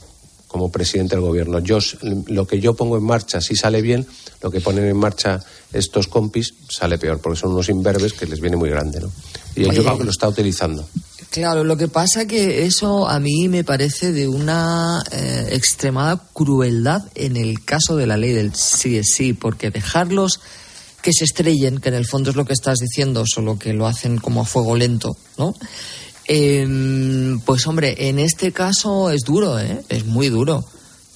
[0.47, 1.59] como presidente del gobierno.
[1.61, 1.79] Yo,
[2.27, 4.07] lo que yo pongo en marcha, si sale bien,
[4.41, 5.41] lo que ponen en marcha
[5.73, 9.13] estos compis sale peor, porque son unos imberbes que les viene muy grande, ¿no?
[9.55, 9.77] Y Oye.
[9.77, 10.89] yo creo que lo está utilizando.
[11.31, 17.03] Claro, lo que pasa que eso a mí me parece de una eh, extremada crueldad
[17.15, 20.41] en el caso de la ley del sí es sí, porque dejarlos
[21.03, 23.87] que se estrellen, que en el fondo es lo que estás diciendo, solo que lo
[23.87, 25.55] hacen como a fuego lento, ¿no?
[26.27, 29.83] Em, pues hombre, en este caso es duro, ¿eh?
[29.89, 30.65] Es muy duro.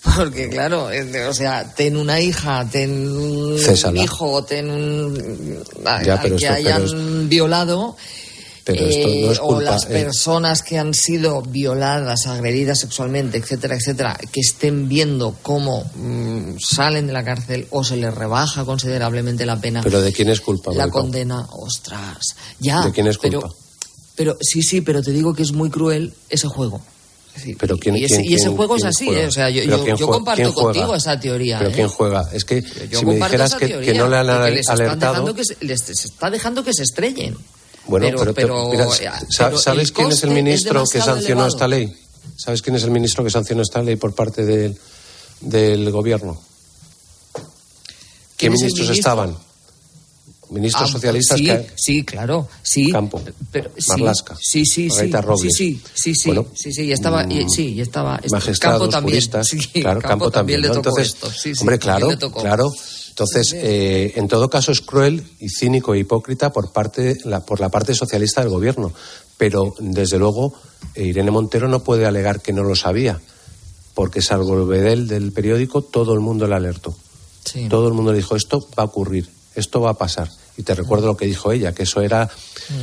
[0.16, 0.88] Porque claro,
[1.28, 4.02] o sea, ten una hija, ten un Césala.
[4.02, 5.58] hijo, ten un...
[5.84, 7.96] a- Ya, al pero que esto- pero hayan violado...
[8.64, 9.62] Pero esto no es Eh, o culpa.
[9.72, 15.82] las eh, personas que han sido violadas, agredidas sexualmente, etcétera, etcétera, que estén viendo cómo
[15.96, 20.28] mm, salen de la cárcel o se les rebaja considerablemente la pena, pero ¿de quién
[20.28, 20.72] es culpa?
[20.72, 22.82] la condena, ostras, ya.
[22.84, 23.48] ¿De quién es culpa?
[24.14, 26.80] Pero, sí, sí, pero te digo que es muy cruel ese juego.
[27.58, 29.08] Pero ¿quién, y ese, quién- y ese juego es así?
[29.08, 29.26] ¿eh?
[29.26, 29.66] o sea, yo,
[30.06, 31.58] comparto contigo esa teoría.
[31.58, 31.74] Pero ¿eh?
[31.74, 32.28] ¿quién juega?
[32.32, 35.34] Es que Yo si me dijeras que, que no le han alertado...
[35.34, 37.36] que se, les se está dejando que se estrellen.
[37.86, 40.98] Bueno, Pero- pero, te- pero, mira, eh, pero ¿sabes quién es el es ministro que
[41.00, 41.48] sancionó elevado.
[41.48, 41.96] esta ley?
[42.36, 44.76] ¿Sabes quién es el ministro que sancionó esta ley por parte del,
[45.40, 46.40] del gobierno?
[47.34, 47.40] ¿Qué
[48.48, 49.10] ¿Quién es el ministros ministro?
[49.10, 49.36] estaban?
[50.50, 51.70] Ministros Ah, socialistas sí, que...
[51.76, 52.92] sí, claro, sí.
[52.92, 55.54] Campo, pero, sí, Marlaska, sí, sí, sí, Robles.
[55.56, 59.14] sí, sí, sí, Bueno, sí, sí, y estaba, y- sí, y estaba, magistrados, Campo también,
[59.14, 60.74] juristas, sí, claro, Campo, también, le ¿no?
[60.74, 62.42] tocó Entonces, esto, sí, sí, hombre, claro, le tocó.
[62.42, 62.70] claro.
[63.12, 67.60] Entonces, eh, en todo caso es cruel y cínico e hipócrita por parte la, por
[67.60, 68.90] la parte socialista del gobierno,
[69.36, 70.54] pero desde luego
[70.96, 73.20] Irene Montero no puede alegar que no lo sabía,
[73.92, 76.96] porque salvo el Bedel del periódico todo el mundo le alertó.
[77.44, 77.68] Sí.
[77.68, 80.30] Todo el mundo le dijo esto va a ocurrir, esto va a pasar.
[80.56, 82.30] Y te recuerdo lo que dijo ella, que eso era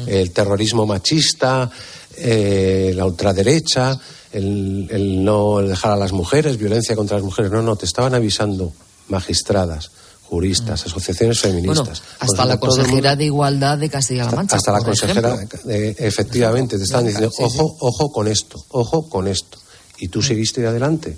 [0.06, 1.72] el terrorismo machista,
[2.18, 4.00] eh, la ultraderecha,
[4.32, 7.52] el, el no dejar a las mujeres, violencia contra las mujeres.
[7.52, 8.74] No, no, te estaban avisando
[9.08, 9.92] magistradas,
[10.30, 12.04] juristas, asociaciones Bueno, feministas.
[12.20, 14.56] hasta la el mundo- consejera de Igualdad de Castilla-La Mancha.
[14.58, 15.38] hasta la consejera,
[15.68, 19.58] eh, efectivamente, te están diciendo, ojo, ojo con esto, ojo con esto.
[19.98, 21.18] Y tú seguiste adelante.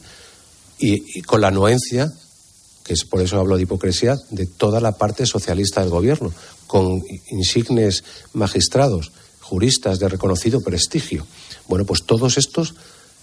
[0.80, 2.12] Y, y con la anuencia,
[2.84, 6.32] que es por eso hablo de hipocresía, de toda la parte socialista del gobierno,
[6.66, 11.28] con insignes magistrados, juristas de reconocido prestigio.
[11.68, 12.74] Bueno, pues todos estos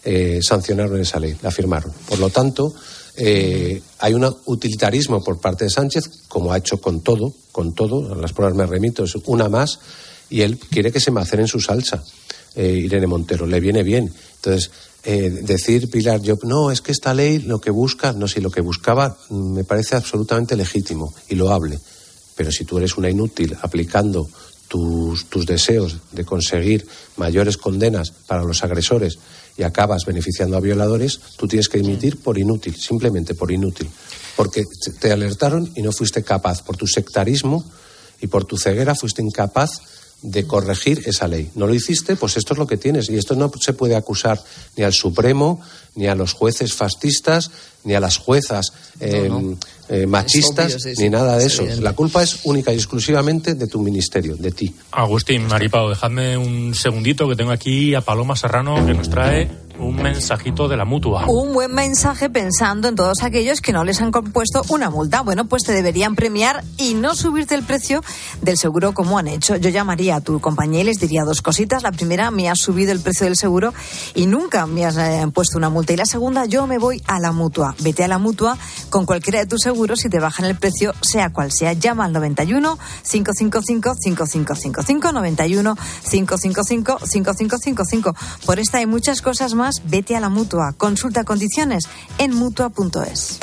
[0.05, 1.93] eh, sancionaron esa ley, la firmaron.
[2.09, 2.73] Por lo tanto,
[3.21, 8.13] eh, hay un utilitarismo por parte de Sánchez, como ha hecho con todo, con todo,
[8.13, 9.81] a las pruebas me remito, es una más,
[10.31, 12.05] y él quiere que se macere en su salsa,
[12.55, 14.13] eh, Irene Montero, le viene bien.
[14.37, 14.71] Entonces,
[15.03, 18.53] eh, decir Pilar Job, no, es que esta ley lo que busca, no, si lo
[18.53, 21.81] que buscaba mm, me parece absolutamente legítimo y loable,
[22.37, 24.29] pero si tú eres una inútil aplicando
[24.69, 29.19] tus, tus deseos de conseguir mayores condenas para los agresores
[29.59, 33.91] y acabas beneficiando a violadores, tú tienes que dimitir por inútil, simplemente por inútil.
[34.37, 37.65] Porque te- te alertaron y no fuiste capaz, por tu sectarismo
[38.21, 39.71] y por tu ceguera fuiste incapaz
[40.23, 41.51] de corregir esa ley.
[41.55, 43.09] No lo hiciste, pues esto es lo que tienes.
[43.09, 44.43] Y esto no se puede acusar
[44.77, 45.61] ni al Supremo,
[45.95, 47.51] ni a los jueces fascistas,
[47.85, 49.57] ni a las juezas eh, no.
[49.89, 51.63] eh, machistas, obvio, sí, sí, ni nada de es eso.
[51.63, 51.85] evidente.
[51.85, 54.75] La culpa es única y exclusivamente de tu ministerio, de ti.
[54.91, 59.97] Agustín, Maripao, dejadme un segundito que tengo aquí a Paloma Serrano que nos trae un
[59.97, 61.27] mensajito de la mutua.
[61.27, 65.23] Un buen mensaje pensando en todos aquellos que no les han compuesto una multa.
[65.23, 68.03] Bueno, pues te deberían premiar y no subirte el precio
[68.43, 69.57] del seguro como han hecho.
[69.57, 71.83] Yo llamaría a tu compañía y les diría dos cositas.
[71.83, 73.73] La primera, me has subido el precio del seguro
[74.15, 75.93] y nunca me has eh, puesto una multa.
[75.93, 77.75] Y la segunda, yo me voy a la mutua.
[77.81, 78.59] Vete a la mutua
[78.91, 81.73] con cualquiera de tus seguros y te bajan el precio, sea cual sea.
[81.73, 85.77] Llama al 91 555 5555 91
[86.11, 88.15] 555 5555.
[88.45, 90.73] Por esta y muchas cosas más, vete a la mutua.
[90.77, 91.85] Consulta condiciones
[92.19, 93.39] en mutua.es.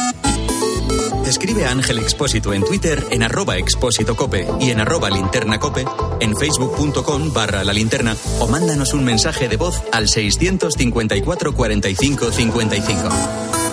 [1.26, 5.84] Escribe a Ángel Expósito en Twitter en arroba expósito cope y en arroba linterna cope,
[6.20, 13.65] en facebook.com barra la linterna o mándanos un mensaje de voz al 654 45 55.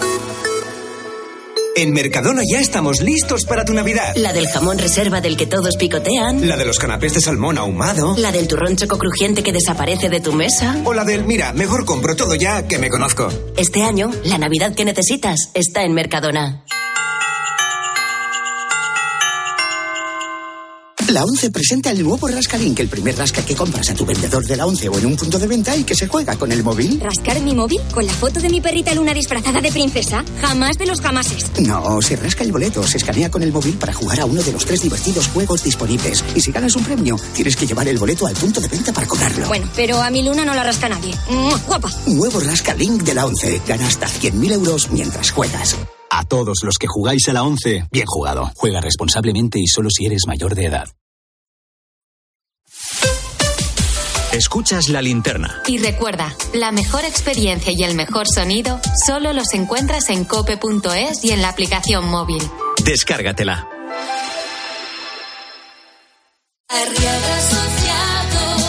[1.74, 4.14] En Mercadona ya estamos listos para tu Navidad.
[4.16, 6.46] La del jamón reserva del que todos picotean.
[6.46, 8.14] La de los canapés de salmón ahumado.
[8.18, 10.76] La del turrón choco crujiente que desaparece de tu mesa.
[10.84, 13.28] O la del, mira, mejor compro todo ya que me conozco.
[13.56, 16.62] Este año, la Navidad que necesitas está en Mercadona.
[21.12, 24.56] La ONCE presenta el nuevo Rascalink, el primer rasca que compras a tu vendedor de
[24.56, 26.98] la ONCE o en un punto de venta y que se juega con el móvil.
[27.00, 30.24] ¿Rascar mi móvil con la foto de mi perrita Luna disfrazada de princesa?
[30.40, 31.50] Jamás de los jamases.
[31.60, 34.52] No, se rasca el boleto, se escanea con el móvil para jugar a uno de
[34.52, 36.24] los tres divertidos juegos disponibles.
[36.34, 39.06] Y si ganas un premio, tienes que llevar el boleto al punto de venta para
[39.06, 39.48] cobrarlo.
[39.48, 41.14] Bueno, pero a mi Luna no la rasca nadie.
[41.28, 41.58] ¡Mua!
[41.66, 41.90] ¡Guapa!
[42.06, 43.60] Nuevo Rascalink de la ONCE.
[43.68, 45.76] Gana hasta 100.000 euros mientras juegas.
[46.08, 48.50] A todos los que jugáis a la 11, bien jugado.
[48.56, 50.88] Juega responsablemente y solo si eres mayor de edad.
[54.32, 55.60] Escuchas la linterna.
[55.66, 61.32] Y recuerda, la mejor experiencia y el mejor sonido solo los encuentras en cope.es y
[61.32, 62.42] en la aplicación móvil.
[62.82, 63.68] Descárgatela.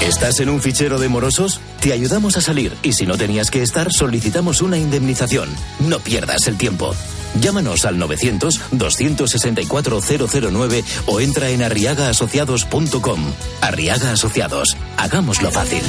[0.02, 1.62] ¿Estás en un fichero de morosos?
[1.80, 5.49] Te ayudamos a salir y si no tenías que estar, solicitamos una indemnización.
[5.80, 6.93] No pierdas el tiempo.
[7.39, 13.19] Llámanos al 900-264-009 o entra en arriagaasociados.com.
[13.62, 14.78] Arriaga Asociados.
[14.98, 15.82] Hagámoslo fácil.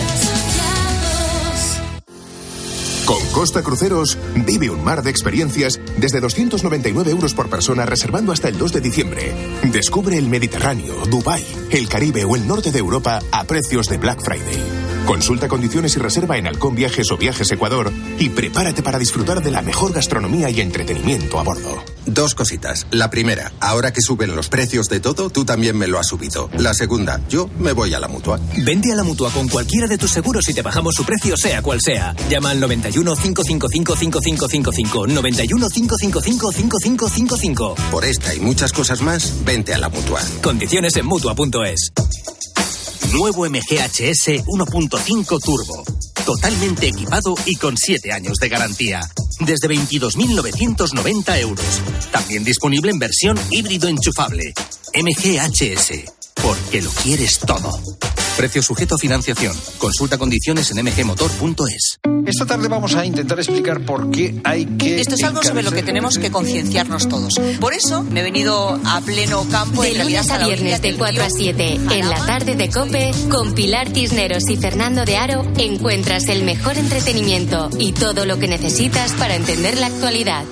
[3.04, 8.48] Con Costa Cruceros, vive un mar de experiencias desde 299 euros por persona reservando hasta
[8.48, 9.34] el 2 de diciembre.
[9.64, 14.24] Descubre el Mediterráneo, Dubái, el Caribe o el norte de Europa a precios de Black
[14.24, 14.83] Friday.
[15.06, 19.50] Consulta condiciones y reserva en Halcón Viajes o Viajes Ecuador y prepárate para disfrutar de
[19.50, 21.82] la mejor gastronomía y entretenimiento a bordo.
[22.06, 22.86] Dos cositas.
[22.90, 26.48] La primera, ahora que suben los precios de todo, tú también me lo has subido.
[26.56, 28.40] La segunda, yo me voy a la mutua.
[28.64, 31.60] Vende a la mutua con cualquiera de tus seguros y te bajamos su precio, sea
[31.60, 32.14] cual sea.
[32.30, 35.06] Llama al 91 555 5555.
[35.06, 37.74] 91 555 5555.
[37.90, 40.20] Por esta y muchas cosas más, vente a la mutua.
[40.42, 41.92] Condiciones en mutua.es.
[43.14, 45.84] Nuevo MGHS 1.5 Turbo.
[46.26, 49.02] Totalmente equipado y con 7 años de garantía.
[49.38, 51.80] Desde 22.990 euros.
[52.10, 54.52] También disponible en versión híbrido enchufable.
[54.94, 56.23] MGHS.
[56.42, 57.70] Porque lo quieres todo.
[58.36, 59.56] Precio sujeto a financiación.
[59.78, 61.98] Consulta condiciones en mgmotor.es.
[62.26, 65.00] Esta tarde vamos a intentar explicar por qué hay que.
[65.00, 67.34] Esto es algo sobre lo que tenemos que concienciarnos todos.
[67.60, 71.30] Por eso me he venido a pleno campo de lunes a viernes de 4 a
[71.30, 76.42] 7 en la tarde de Cope con Pilar Tisneros y Fernando de Aro encuentras el
[76.42, 80.44] mejor entretenimiento y todo lo que necesitas para entender la actualidad.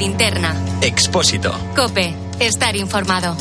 [0.00, 0.56] Linterna.
[0.80, 1.52] Expósito.
[1.76, 2.14] Cope.
[2.40, 3.36] Estar informado.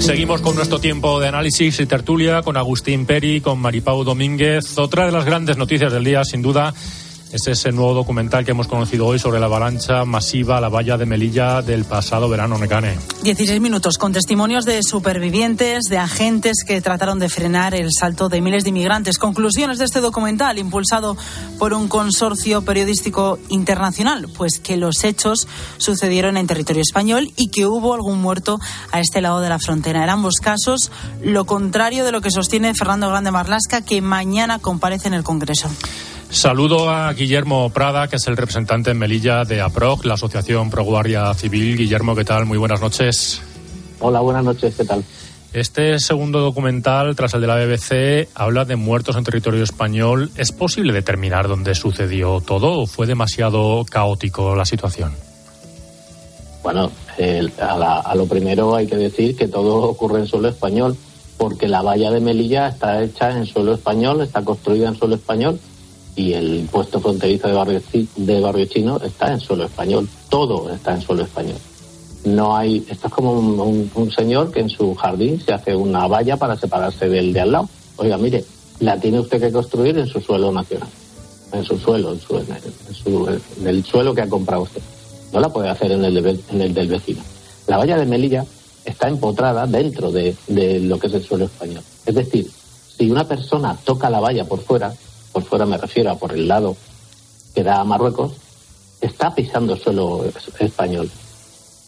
[0.00, 4.78] Seguimos con nuestro tiempo de análisis y tertulia con Agustín Peri, con Maripau Domínguez.
[4.78, 6.72] Otra de las grandes noticias del día, sin duda,
[7.32, 11.06] es ese nuevo documental que hemos conocido hoy sobre la avalancha masiva, la valla de
[11.06, 12.96] Melilla del pasado verano, Necane.
[13.22, 18.40] 16 minutos con testimonios de supervivientes, de agentes que trataron de frenar el salto de
[18.40, 19.18] miles de inmigrantes.
[19.18, 21.16] Conclusiones de este documental, impulsado
[21.58, 25.48] por un consorcio periodístico internacional, pues que los hechos
[25.78, 28.58] sucedieron en territorio español y que hubo algún muerto
[28.92, 30.04] a este lado de la frontera.
[30.04, 30.90] En ambos casos,
[31.22, 35.68] lo contrario de lo que sostiene Fernando Grande Marlasca, que mañana comparece en el Congreso.
[36.30, 40.82] Saludo a Guillermo Prada, que es el representante en Melilla de APROC, la Asociación Pro
[40.82, 41.76] Guardia Civil.
[41.76, 42.46] Guillermo, ¿qué tal?
[42.46, 43.40] Muy buenas noches.
[44.00, 45.04] Hola, buenas noches, ¿qué tal?
[45.52, 50.30] Este segundo documental, tras el de la BBC, habla de muertos en territorio español.
[50.36, 55.12] ¿Es posible determinar dónde sucedió todo o fue demasiado caótico la situación?
[56.62, 60.96] Bueno, eh, a, a, lo primero hay que decir que todo ocurre en suelo español,
[61.38, 65.58] porque la valla de Melilla está hecha en suelo español, está construida en suelo español
[66.16, 67.82] y el puesto fronterizo de barrio,
[68.16, 70.08] de barrio chino está en suelo español.
[70.30, 71.58] Todo está en suelo español.
[72.24, 76.08] No hay, esto es como un, un, señor que en su jardín se hace una
[76.08, 77.68] valla para separarse del de al lado.
[77.96, 78.44] Oiga, mire,
[78.80, 80.88] la tiene usted que construir en su suelo nacional,
[81.52, 84.82] en su suelo, en, su, en, el suelo que ha comprado usted.
[85.32, 87.20] No la puede hacer en el, en el del vecino.
[87.68, 88.44] La valla de Melilla
[88.84, 91.82] está empotrada dentro de, de lo que es el suelo español.
[92.06, 92.50] Es decir,
[92.96, 94.94] si una persona toca la valla por fuera,
[95.36, 96.78] por fuera me refiero a por el lado
[97.54, 98.32] que da a Marruecos,
[99.02, 100.24] está pisando suelo
[100.58, 101.10] español.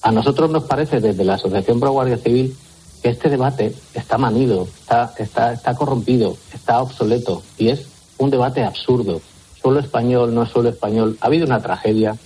[0.02, 2.54] A nosotros nos parece desde la Asociación Pro Guardia Civil
[3.02, 7.86] que este debate está manido, está, está, está corrompido, está obsoleto y es
[8.18, 9.22] un debate absurdo.
[9.62, 11.16] Suelo español, no suelo español.
[11.22, 12.18] Ha habido una tragedia,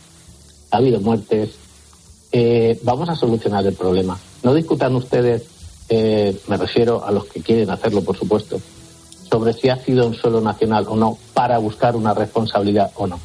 [0.73, 1.51] ha habido muertes.
[2.33, 4.19] Eh, vamos a solucionar el problema.
[4.43, 5.45] No discutan ustedes,
[5.89, 8.61] eh, me refiero a los que quieren hacerlo, por supuesto,
[9.33, 13.19] sobre si ha sido un suelo nacional o no para buscar una responsabilidad o no.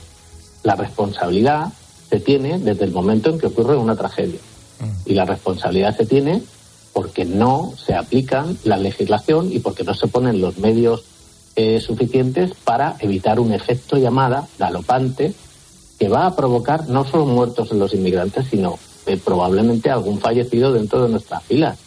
[0.64, 1.74] La responsabilidad
[2.10, 4.40] se tiene desde el momento en que ocurre una tragedia.
[5.06, 6.42] Y la responsabilidad se tiene
[6.94, 11.04] porque no se aplican la legislación y porque no se ponen los medios
[11.58, 15.34] eh, suficientes para evitar un efecto llamada galopante
[16.00, 20.72] que va a provocar no solo muertos en los inmigrantes, sino eh, probablemente algún fallecido
[20.72, 21.78] dentro de nuestras filas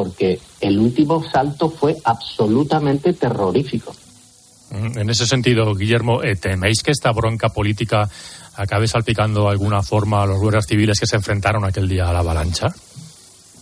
[0.00, 3.94] porque el último salto fue absolutamente terrorífico.
[4.70, 8.08] En ese sentido, Guillermo, eh, ¿teméis que esta bronca política
[8.56, 12.14] acabe salpicando de alguna forma a los guardias civiles que se enfrentaron aquel día a
[12.14, 12.68] la avalancha?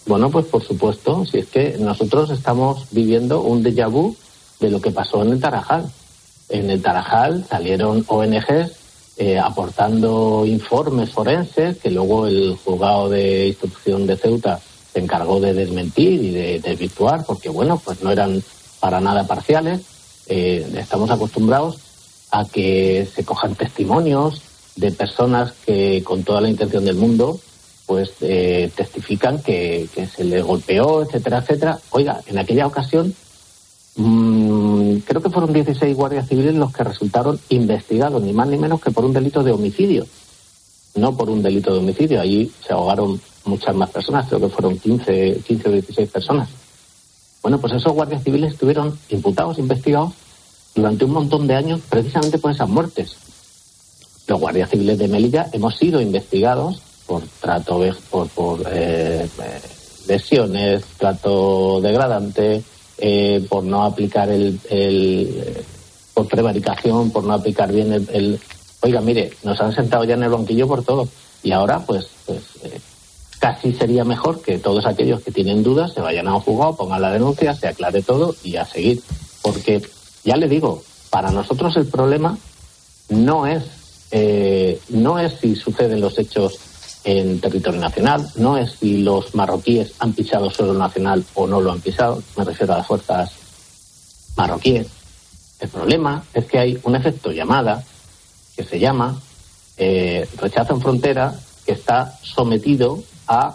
[0.06, 4.14] Bueno, pues por supuesto, si es que nosotros estamos viviendo un déjà vu
[4.60, 5.90] de lo que pasó en el Tarajal.
[6.50, 8.78] En el Tarajal salieron ONGs
[9.16, 14.60] eh, aportando informes forenses que luego el juzgado de instrucción de Ceuta
[14.98, 18.42] se encargó de desmentir y de desvirtuar, porque bueno, pues no eran
[18.80, 19.82] para nada parciales.
[20.26, 21.78] Eh, estamos acostumbrados
[22.32, 24.42] a que se cojan testimonios
[24.74, 27.38] de personas que con toda la intención del mundo
[27.86, 31.78] pues eh, testifican que, se le golpeó, etcétera, etcétera.
[31.90, 33.14] Oiga, en aquella ocasión
[33.94, 38.80] mmm, creo que fueron 16 guardias civiles los que resultaron investigados, ni más ni menos
[38.80, 40.06] que por un delito de homicidio,
[40.94, 42.20] no por un delito de homicidio.
[42.20, 46.48] Allí se ahogaron muchas más personas, creo que fueron 15, 15 o 16 personas.
[47.42, 50.12] Bueno, pues esos guardias civiles estuvieron imputados, investigados
[50.74, 53.16] durante un montón de años precisamente por esas muertes.
[54.26, 57.80] Los guardias civiles de Melilla hemos sido investigados por trato,
[58.10, 59.26] por, por eh,
[60.06, 62.62] lesiones, trato degradante,
[62.98, 65.64] eh, por no aplicar el, el
[66.12, 68.40] por prevaricación, por no aplicar bien el,
[68.80, 71.08] Oiga, mire, nos han sentado ya en el banquillo por todo.
[71.42, 72.80] Y ahora, pues, pues eh,
[73.38, 77.02] casi sería mejor que todos aquellos que tienen dudas se vayan a un juzgado, pongan
[77.02, 79.02] la denuncia, se aclare todo y a seguir.
[79.42, 79.82] Porque,
[80.24, 82.38] ya le digo, para nosotros el problema
[83.08, 83.64] no es,
[84.10, 86.58] eh, no es si suceden los hechos
[87.04, 91.72] en territorio nacional, no es si los marroquíes han pisado suelo nacional o no lo
[91.72, 93.30] han pisado, me refiero a las fuerzas
[94.36, 94.86] marroquíes.
[95.60, 97.82] El problema es que hay un efecto llamada
[98.58, 99.16] que se llama
[99.76, 101.32] eh, rechazo en frontera
[101.64, 103.54] que está sometido a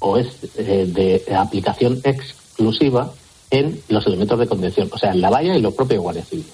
[0.00, 3.10] o es eh, de aplicación exclusiva
[3.50, 6.52] en los elementos de contención, o sea, en la valla y los propios guardias civiles.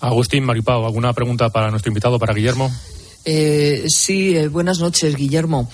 [0.00, 2.70] Agustín Maripao, ¿alguna pregunta para nuestro invitado, para Guillermo?
[3.24, 5.70] Eh, sí, eh, buenas noches, Guillermo.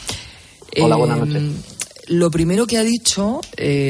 [0.80, 1.42] Hola, buenas noches.
[2.08, 3.40] Lo primero que ha dicho,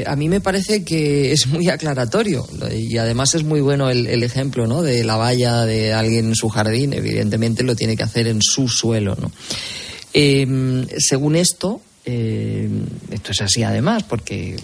[0.07, 4.67] a mí me parece que es muy aclaratorio y además es muy bueno el, ejemplo
[4.67, 4.83] ¿no?
[4.83, 6.95] de la valla de alguien en su jardín.
[6.95, 9.17] Evidentemente lo tiene que hacer en su suelo.
[9.21, 9.31] ¿no?
[10.99, 14.57] según esto, esto es así además, porque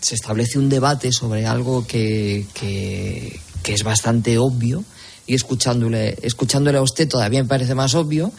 [0.00, 4.82] se establece un debate sobre algo que, que, es bastante obvio
[5.26, 8.32] y escuchándole, escuchándole a usted todavía me parece más obvio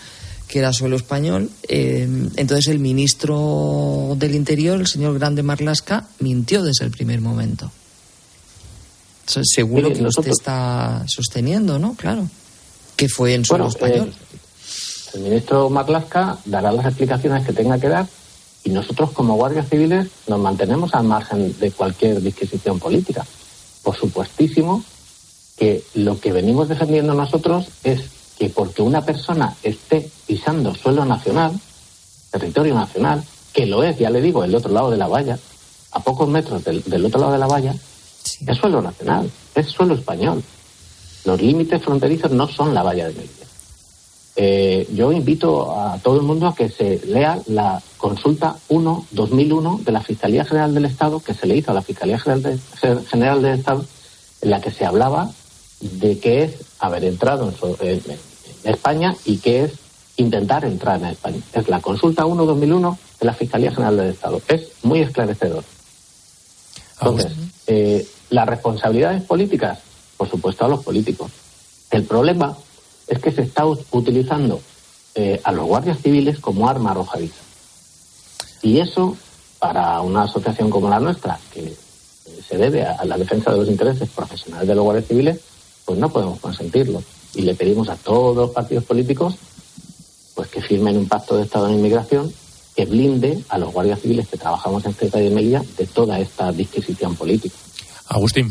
[0.50, 1.50] que era suelo español.
[1.68, 7.72] Eh, entonces el ministro del Interior, el señor Grande Marlasca, mintió desde el primer momento.
[9.26, 11.94] seguro que usted está sosteniendo, ¿no?
[11.94, 12.28] Claro.
[12.96, 14.10] Que fue en suelo español.
[14.10, 18.08] Eh, el ministro Marlasca dará las explicaciones que tenga que dar
[18.64, 23.24] y nosotros como guardias civiles nos mantenemos al margen de cualquier disquisición política.
[23.84, 24.84] Por supuestísimo
[25.58, 28.02] que lo que venimos defendiendo nosotros es
[28.40, 31.60] que porque una persona esté pisando suelo nacional,
[32.30, 35.40] territorio nacional, que lo es, ya le digo, el otro lado de la valla,
[35.92, 40.44] a pocos metros del, otro lado de la valla, es suelo nacional, es suelo español.
[41.26, 43.46] Los límites fronterizos no son la valla de Melilla.
[44.36, 49.92] Eh, yo invito a todo el mundo a que se lea la consulta 1-2001 de
[49.92, 53.84] la Fiscalía General del Estado, que se le hizo a la Fiscalía General, del Estado,
[54.42, 55.32] en la que se hablaba
[55.82, 57.52] de qué es haber entrado
[57.82, 58.04] en,
[58.64, 59.89] España y qué es
[60.20, 61.40] intentar entrar en España.
[61.54, 64.42] Es la consulta 1-2001 de la Fiscalía General del Estado.
[64.48, 65.64] Es muy esclarecedor.
[67.00, 67.32] Entonces,
[67.68, 69.80] eh, las responsabilidades políticas,
[70.18, 71.32] por supuesto, a los políticos.
[71.92, 72.56] El problema
[73.08, 74.62] es que se está utilizando
[75.16, 77.42] eh, a los guardias civiles como arma arrojadiza.
[78.62, 79.18] Y eso,
[79.58, 81.74] para una asociación como la nuestra, que
[82.48, 85.40] se debe a la defensa de los intereses profesionales de los guardias civiles,
[85.86, 87.02] pues no podemos consentirlo.
[87.36, 89.36] Y le pedimos a todos los partidos políticos
[90.40, 92.32] pues que firmen un pacto de Estado de inmigración
[92.74, 96.50] que blinde a los guardias civiles que trabajamos en Ceuta y Melilla de toda esta
[96.54, 97.58] disquisición política.
[98.08, 98.50] Agustín.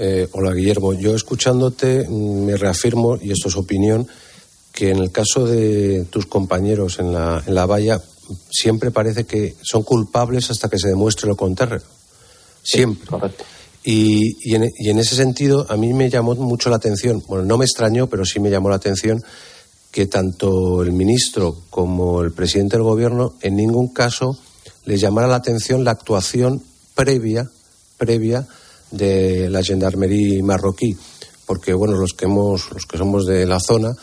[0.00, 4.08] Eh, hola Guillermo, yo escuchándote mm, me reafirmo, y esto es opinión,
[4.72, 8.02] que en el caso de tus compañeros en la, en la valla
[8.50, 11.82] siempre parece que son culpables hasta que se demuestre lo contrario.
[12.64, 13.06] Siempre.
[13.06, 13.44] correcto.
[13.84, 17.44] Y, y, en, y, en, ese sentido a mí me llamó mucho la atención, bueno,
[17.44, 19.22] no me extrañó, pero sí me llamó la atención
[19.96, 24.36] que tanto el ministro como el presidente del gobierno en ningún caso
[24.84, 26.62] les llamara la atención la actuación
[26.94, 27.50] previa,
[27.96, 28.46] previa
[28.90, 30.94] de la gendarmería marroquí,
[31.46, 33.96] porque bueno, los que hemos, los que somos de la zona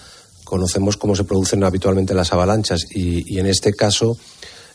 [0.43, 4.17] conocemos cómo se producen habitualmente las avalanchas y, en este caso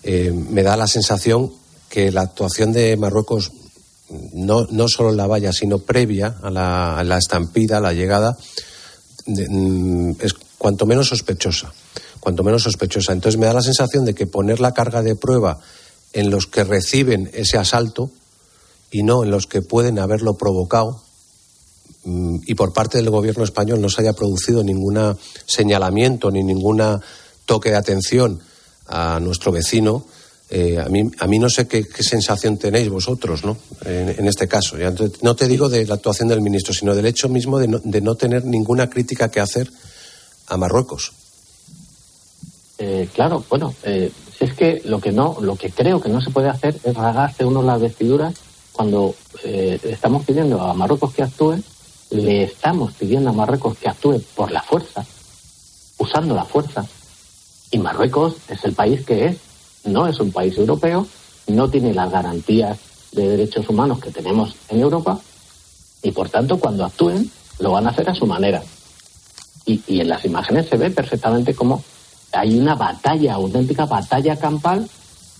[0.05, 1.53] eh, me da la sensación
[1.89, 3.51] que la actuación de Marruecos
[4.35, 8.39] no, no solo en la valla, sino previa a la, estampida, a la llegada,
[9.27, 10.35] mm, es
[10.69, 11.73] cuanto menos sospechosa.
[12.21, 13.15] Cuanto menos sospechosa.
[13.15, 15.59] Entonces me da la sensación de que poner la carga de prueba
[16.13, 18.11] en los que reciben ese asalto
[18.91, 21.01] y no en los que pueden haberlo provocado
[22.05, 25.17] mm, y por parte del gobierno español no se haya producido ningún
[25.47, 26.83] señalamiento ni ningún
[27.47, 28.39] toque de atención
[28.89, 30.05] a nuestro vecino,
[30.51, 33.57] eh, a, mí, a mí no sé qué, sensación tenéis vosotros ¿no?
[33.87, 34.77] En, este caso.
[35.23, 38.03] No te digo de la actuación del ministro, sino del hecho mismo de no, de
[38.03, 39.71] no tener ninguna crítica que hacer
[40.49, 41.13] a Marruecos.
[42.79, 46.21] Eh, claro, bueno, eh, si es que lo que no, lo que creo que no
[46.21, 48.35] se puede hacer es rasgarse uno las vestiduras
[48.73, 51.61] cuando eh, estamos pidiendo a Marruecos que actúe,
[52.11, 55.05] le estamos pidiendo a Marruecos que actúe por la fuerza,
[55.99, 56.87] usando la fuerza.
[57.73, 59.37] Y Marruecos es el país que es,
[59.85, 61.07] no es un país europeo,
[61.49, 62.79] no tiene las garantías
[63.11, 65.19] de derechos humanos que tenemos en Europa,
[66.03, 68.63] y por tanto cuando actúen lo van a hacer a su manera.
[69.69, 71.85] Y, en las imágenes se ve perfectamente cómo
[72.33, 74.89] hay una batalla, auténtica batalla campal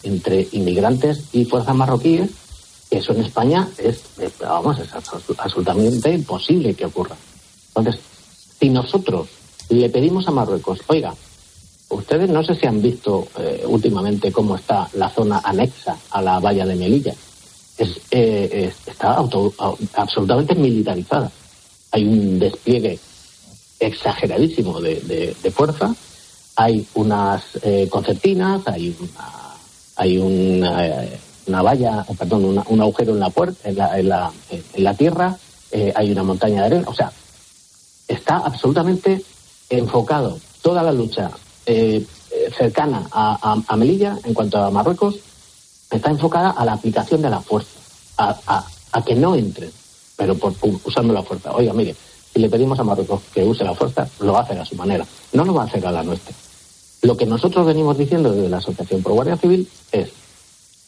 [0.03, 2.31] entre inmigrantes y fuerzas marroquíes,
[2.91, 4.01] que eso en España es,
[4.41, 4.89] vamos, es
[5.39, 7.17] absolutamente imposible que ocurra.
[7.75, 8.01] Entonces,
[8.61, 9.29] si nosotros
[9.71, 11.15] le pedimos a Marruecos, oiga,
[11.91, 16.39] ustedes no sé si han visto eh, últimamente cómo está la zona anexa a la
[16.39, 17.15] valla de Melilla.
[17.79, 21.31] Es, eh, es- está auto- au- absolutamente militarizada.
[21.93, 22.99] Hay un despliegue
[23.81, 25.95] exageradísimo de, de- fuerza.
[26.57, 29.55] Hay unas eh, concertinas, hay una,
[29.97, 31.05] hay una,
[31.47, 34.95] una valla, eh, perdón, un agujero en la puerta, en la, en la, en la
[34.95, 35.37] tierra,
[35.71, 36.85] eh, hay una montaña de arena.
[36.89, 37.13] O sea,
[38.09, 39.23] está absolutamente
[39.71, 41.31] enfocado toda la lucha
[41.67, 42.05] eh,
[42.57, 45.17] cercana a, a- a Melilla en cuanto a Marruecos
[45.91, 47.71] está enfocada a la aplicación de la fuerza,
[48.19, 48.37] a,
[48.93, 49.71] a- que no entren,
[50.17, 50.55] pero por-
[50.85, 51.53] usando la fuerza.
[51.55, 51.95] Oiga, mire,
[52.33, 55.07] si le pedimos a Marruecos que use la fuerza, lo va a a su manera,
[55.33, 56.35] no lo va a hacer a la nuestra.
[57.03, 60.11] Lo que nosotros venimos diciendo desde la Asociación Pro Guardia Civil es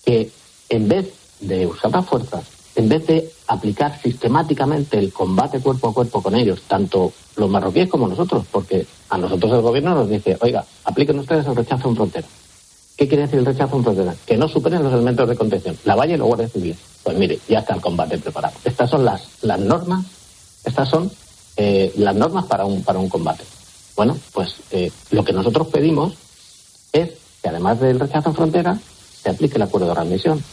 [0.04, 0.30] que
[0.68, 2.42] en vez de usar la fuerza,
[2.74, 7.88] en vez de aplicar sistemáticamente el combate cuerpo a cuerpo con ellos, tanto los marroquíes
[7.88, 11.96] como nosotros, porque a nosotros el gobierno nos dice, oiga, apliquen ustedes el rechazo en
[11.96, 12.26] frontera.
[12.96, 14.14] ¿Qué quiere decir el rechazo en frontera?
[14.26, 16.78] Que no superen los elementos de contención, la valla y los guardias civiles.
[17.02, 18.54] Pues mire, ya está el combate preparado.
[18.64, 20.04] Estas son las, las normas,
[20.64, 21.10] estas son
[21.62, 23.44] eh, las normas para un, para un combate.
[23.96, 26.14] Bueno, pues eh, lo que nosotros pedimos
[26.92, 27.10] es
[27.42, 28.78] que además del rechazo en frontera,
[29.22, 30.38] se aplique el acuerdo de readmisión.
[30.38, 30.44] De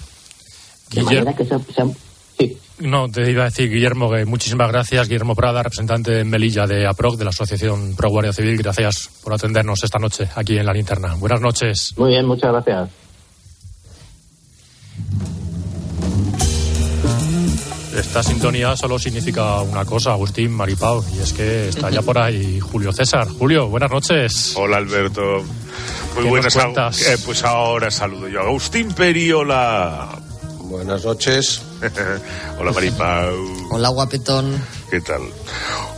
[1.02, 1.10] Guillermo.
[1.12, 5.08] manera que se, se- No, te iba a decir, Guillermo, que muchísimas gracias.
[5.08, 8.58] Guillermo Prada, representante de Melilla de APROC, de la Asociación Pro Guardia Civil.
[8.58, 11.16] Gracias por atendernos esta noche aquí en la linterna.
[11.16, 11.94] Buenas noches.
[11.98, 12.90] Muy bien, muchas gracias.
[17.98, 22.60] Esta sintonía solo significa una cosa, Agustín Maripau, y es que está ya por ahí
[22.60, 23.28] Julio César.
[23.28, 24.54] Julio, buenas noches.
[24.56, 25.44] Hola Alberto.
[26.14, 27.02] Muy ¿Qué buenas nos cuentas?
[27.02, 30.10] eh, Pues ahora saludo yo a Agustín Periola.
[30.60, 31.64] Buenas noches.
[32.60, 33.36] Hola Maripau.
[33.72, 34.62] Hola, guapetón.
[34.92, 35.22] ¿Qué tal?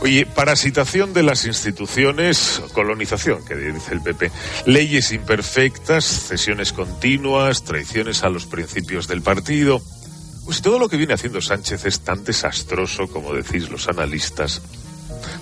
[0.00, 4.30] Oye, parasitación de las instituciones, colonización, que dice el PP,
[4.66, 9.82] leyes imperfectas, cesiones continuas, traiciones a los principios del partido.
[10.44, 14.60] Pues si todo lo que viene haciendo Sánchez es tan desastroso como decís los analistas,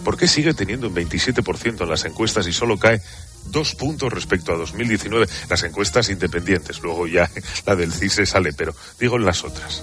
[0.05, 3.01] ¿por qué sigue teniendo un 27% en las encuestas y solo cae
[3.47, 5.27] dos puntos respecto a 2019?
[5.49, 7.31] Las encuestas independientes, luego ya
[7.67, 9.83] la del CISE sale, pero digo en las otras.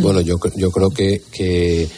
[0.00, 1.88] Bueno, yo, yo creo que, que,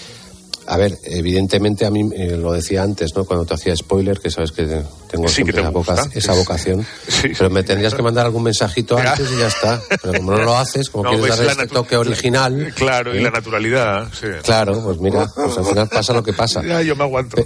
[0.66, 3.24] a ver, evidentemente a mí eh, lo decía antes, ¿no?
[3.24, 5.94] Cuando te hacía spoiler, que sabes que tengo Sí, que siempre te esa, gusta.
[5.94, 6.86] voca- esa vocación,
[7.38, 9.80] pero me tendrías que mandar algún mensajito antes y ya está.
[10.02, 13.14] Pero como no lo haces, como No, quieres ves dar la este toque original, Claro,
[13.14, 13.22] y ¿eh?
[13.22, 14.26] la naturalidad, sí.
[14.42, 16.62] claro, pues mira, pues al final pasa lo que pasa.
[16.66, 17.38] Ya, yo me aguanto.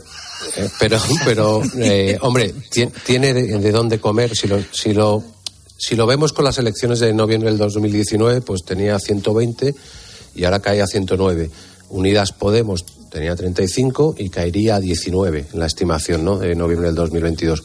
[0.56, 4.34] Eh, pero, pero eh, hombre, ti- tiene de, de dónde comer.
[4.34, 5.22] Si lo, si, lo,
[5.76, 9.74] si lo vemos con las elecciones de noviembre del 2019, pues tenía 120
[10.34, 11.50] y ahora cae a 109.
[11.90, 16.38] Unidas Podemos tenía 35 y caería a 19 en la estimación ¿no?
[16.38, 17.62] de noviembre del 2022.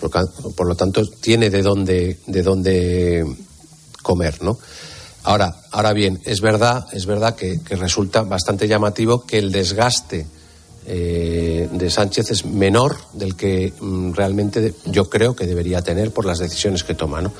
[0.00, 3.24] Por lo, tanto, tiene de dónde, de dónde
[4.02, 4.58] comer, ¿no?
[5.24, 10.26] Ahora, ahora bien, es verdad, es verdad que, resulta bastante llamativo que el desgaste
[10.86, 16.26] eh, de Sánchez es menor del que mm, realmente yo creo que debería tener por
[16.26, 17.32] las decisiones que toma, ¿no?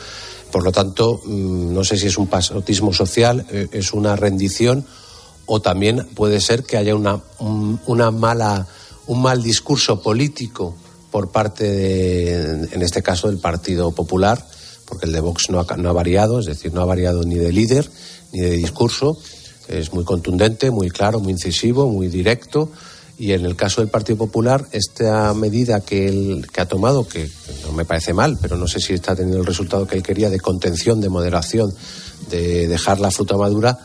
[0.51, 4.85] Por lo tanto, mm, no sé si es un pasotismo social, eh, es una rendición
[5.47, 8.67] o también puede ser que haya una, un, una mala,
[9.07, 10.77] un mal discurso político
[11.11, 14.45] por parte, de, en este caso, del Partido Popular,
[14.85, 17.37] porque el de Vox no ha, no ha variado, es decir, no ha variado ni
[17.37, 17.89] de líder
[18.33, 19.17] ni de discurso,
[19.69, 22.71] es muy contundente, muy claro, muy incisivo, muy directo.
[23.19, 27.31] Y en el caso del Partido Popular, esta medida que él que ha tomado, que
[27.65, 30.29] no me parece mal, pero no sé si está teniendo el resultado que él quería
[30.29, 31.75] de contención, de moderación,
[32.29, 33.79] de dejar la fruta madura,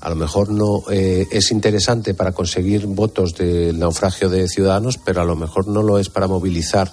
[0.00, 5.22] a lo mejor no eh, es interesante para conseguir votos del naufragio de ciudadanos, pero
[5.22, 6.92] a lo mejor no lo es para movilizar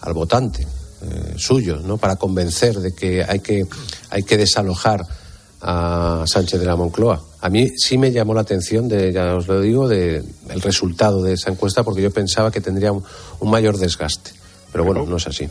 [0.00, 0.66] al votante
[1.02, 1.96] eh, suyo, ¿no?
[1.96, 3.66] Para convencer de que hay que
[4.10, 5.00] hay que desalojar
[5.62, 7.22] a Sánchez de la Moncloa.
[7.40, 11.22] A mí sí me llamó la atención, de, ya os lo digo, de el resultado
[11.22, 13.02] de esa encuesta, porque yo pensaba que tendría un,
[13.40, 14.32] un mayor desgaste.
[14.70, 15.48] Pero bueno, no es así.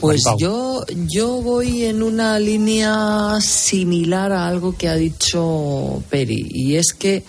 [0.00, 6.76] Pues yo, yo voy en una línea similar a algo que ha dicho Peri, y
[6.76, 7.22] es que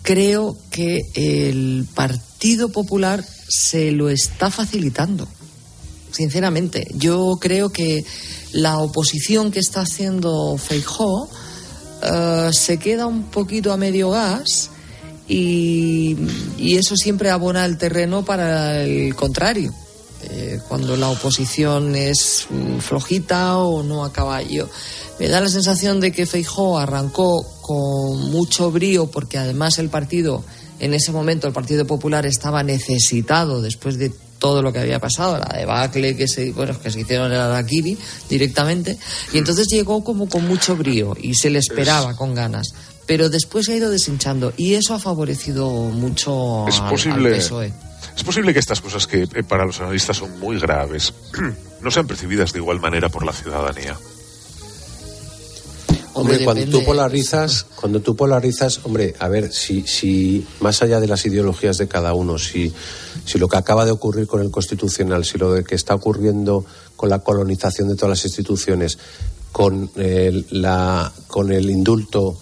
[0.00, 5.28] creo que el Partido Popular se lo está facilitando,
[6.10, 6.88] sinceramente.
[6.94, 8.06] Yo creo que
[8.52, 11.28] la oposición que está haciendo Feijó
[12.02, 14.70] eh, se queda un poquito a medio gas
[15.28, 16.16] y,
[16.56, 19.74] y eso siempre abona el terreno para el contrario.
[20.30, 24.42] Eh, cuando la oposición es mm, flojita o no acaba.
[24.42, 24.68] Yo,
[25.18, 30.42] me da la sensación de que Feijó arrancó con mucho brío porque además el partido,
[30.80, 35.38] en ese momento el Partido Popular estaba necesitado después de todo lo que había pasado,
[35.38, 37.96] la debacle que se, bueno, que se hicieron en Araquiri
[38.28, 38.98] directamente,
[39.32, 42.74] y entonces llegó como con mucho brío y se le esperaba con ganas.
[43.06, 47.36] Pero después se ha ido deshinchando y eso ha favorecido mucho Es al- posible- al
[47.38, 47.72] PSOE.
[48.16, 51.12] Es posible que estas cosas que eh, para los analistas son muy graves
[51.82, 53.96] no sean percibidas de igual manera por la ciudadanía.
[56.14, 61.00] Hombre, Hombre, cuando tú polarizas, cuando tú polarizas, hombre, a ver, si, si más allá
[61.00, 62.70] de las ideologías de cada uno, si,
[63.24, 66.66] si lo que acaba de ocurrir con el constitucional, si lo de que está ocurriendo
[66.96, 68.98] con la colonización de todas las instituciones,
[69.52, 72.38] con el, la, con el indulto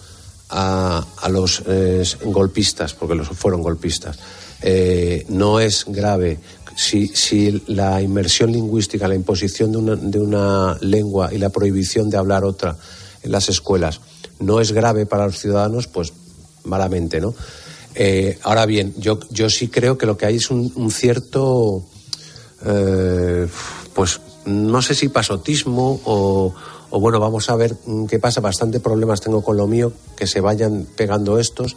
[0.49, 4.19] a, a los eh, golpistas, porque los fueron golpistas,
[4.61, 6.39] eh, no es grave.
[6.75, 12.09] Si, si la inmersión lingüística, la imposición de una, de una lengua y la prohibición
[12.09, 12.77] de hablar otra
[13.23, 13.99] en las escuelas
[14.39, 16.13] no es grave para los ciudadanos, pues
[16.63, 17.33] malamente, ¿no?
[17.93, 21.83] Eh, ahora bien, yo, yo sí creo que lo que hay es un, un cierto,
[22.65, 23.47] eh,
[23.93, 26.53] pues no sé si pasotismo o,
[26.89, 27.75] o bueno, vamos a ver
[28.09, 28.39] qué pasa.
[28.41, 31.75] Bastante problemas tengo con lo mío, que se vayan pegando estos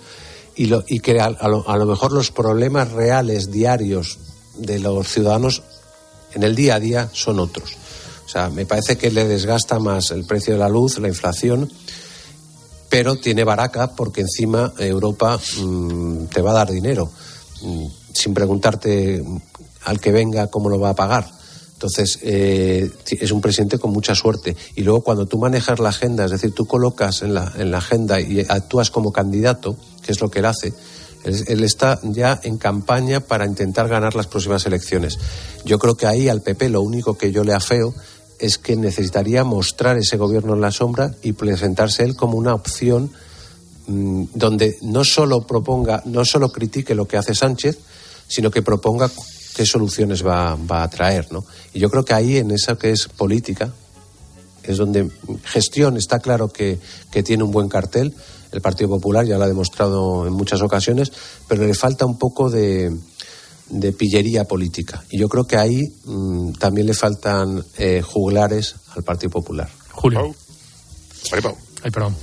[0.56, 4.18] y, lo, y que a, a lo, a lo mejor los problemas reales, diarios
[4.56, 5.62] de los ciudadanos
[6.34, 7.76] en el día a día son otros.
[8.24, 11.70] O sea, me parece que le desgasta más el precio de la luz, la inflación,
[12.88, 17.10] pero tiene baraca porque encima Europa mm, te va a dar dinero
[17.62, 19.36] mm, sin preguntarte mm,
[19.84, 21.28] al que venga cómo lo va a pagar.
[21.74, 24.56] Entonces, eh, es un presidente con mucha suerte.
[24.74, 27.78] Y luego, cuando tú manejas la agenda, es decir, tú colocas en la, en la
[27.78, 30.72] agenda y actúas como candidato, que es lo que él hace,
[31.24, 35.18] él, está ya en campaña para intentar ganar las próximas elecciones.
[35.64, 37.94] Yo creo que ahí al PP lo único que yo le afeo
[38.38, 43.10] es que necesitaría mostrar ese gobierno en la sombra y presentarse él como una opción
[43.86, 47.78] mm, donde no solo proponga, no solo critique lo que hace Sánchez,
[48.28, 49.10] sino que proponga
[49.56, 51.44] qué soluciones va, va a traer, ¿no?
[51.72, 53.72] Y yo creo que ahí, en esa que es política,
[54.62, 55.10] es donde
[55.44, 56.78] gestión está claro que,
[57.10, 58.14] que tiene un buen cartel.
[58.54, 61.10] El Partido Popular ya lo ha demostrado en muchas ocasiones,
[61.48, 62.96] pero le falta un poco de,
[63.68, 65.02] de pillería política.
[65.10, 69.68] Y yo creo que ahí mm, también le faltan eh, juglares al Partido Popular.
[69.90, 70.20] Julio.
[71.82, 72.14] Ay, perdón.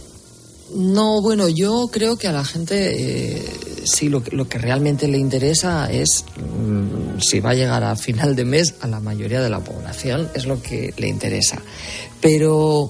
[0.74, 3.46] No, bueno, yo creo que a la gente eh,
[3.84, 7.96] sí lo, que- lo que realmente le interesa es mm, si va a llegar a
[7.98, 11.62] final de mes a la mayoría de la población, es lo que le interesa.
[12.22, 12.90] Pero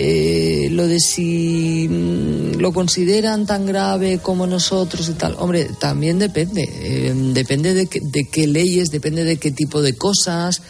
[0.00, 6.20] eh, lo de si mm, lo consideran tan grave como nosotros y tal, hombre, también
[6.20, 6.62] depende.
[6.72, 10.62] Eh, depende de, qué- de qué leyes, depende de qué tipo de cosas.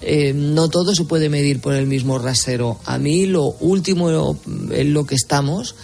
[0.00, 2.80] Eh, no todo se puede medir por el mismo rasero.
[2.84, 4.36] A mí lo último
[4.72, 5.76] en lo que estamos,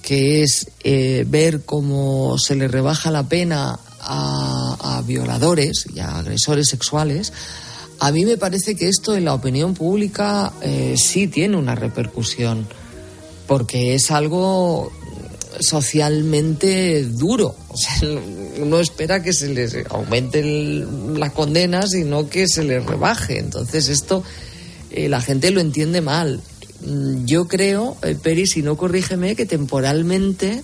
[0.00, 6.16] que es eh, ver cómo se le rebaja la pena a, a violadores y a
[6.18, 7.32] agresores sexuales,
[8.00, 12.66] a mí me parece que esto en la opinión pública eh, sí tiene una repercusión,
[13.46, 14.92] porque es algo
[15.60, 17.54] socialmente duro.
[17.68, 17.92] O sea,
[18.60, 23.38] uno espera que se les aumente el- la condena, sino que se les rebaje.
[23.38, 24.22] Entonces esto
[24.90, 26.40] eh, la gente lo entiende mal.
[26.86, 30.62] Mm, Yo creo, eh, Peri, si no corrígeme, que temporalmente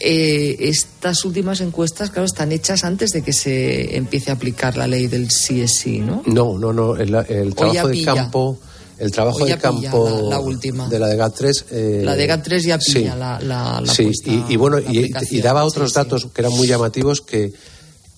[0.00, 4.86] eh, estas últimas encuestas, claro, están hechas antes de que se empiece a aplicar la
[4.86, 6.22] ley del sí es sí, ¿no?
[6.26, 6.96] No, no, no.
[6.96, 8.58] El, el trabajo de campo,
[8.98, 10.88] el trabajo de campo la- la última.
[10.88, 11.64] de la de GAT3.
[11.70, 12.94] eh, La de GAT3 ya sí.
[12.94, 15.94] pilla la, la, la sí, puesta- y, y bueno, y, daba otros sí.
[15.96, 17.52] datos que eran muy llamativos que,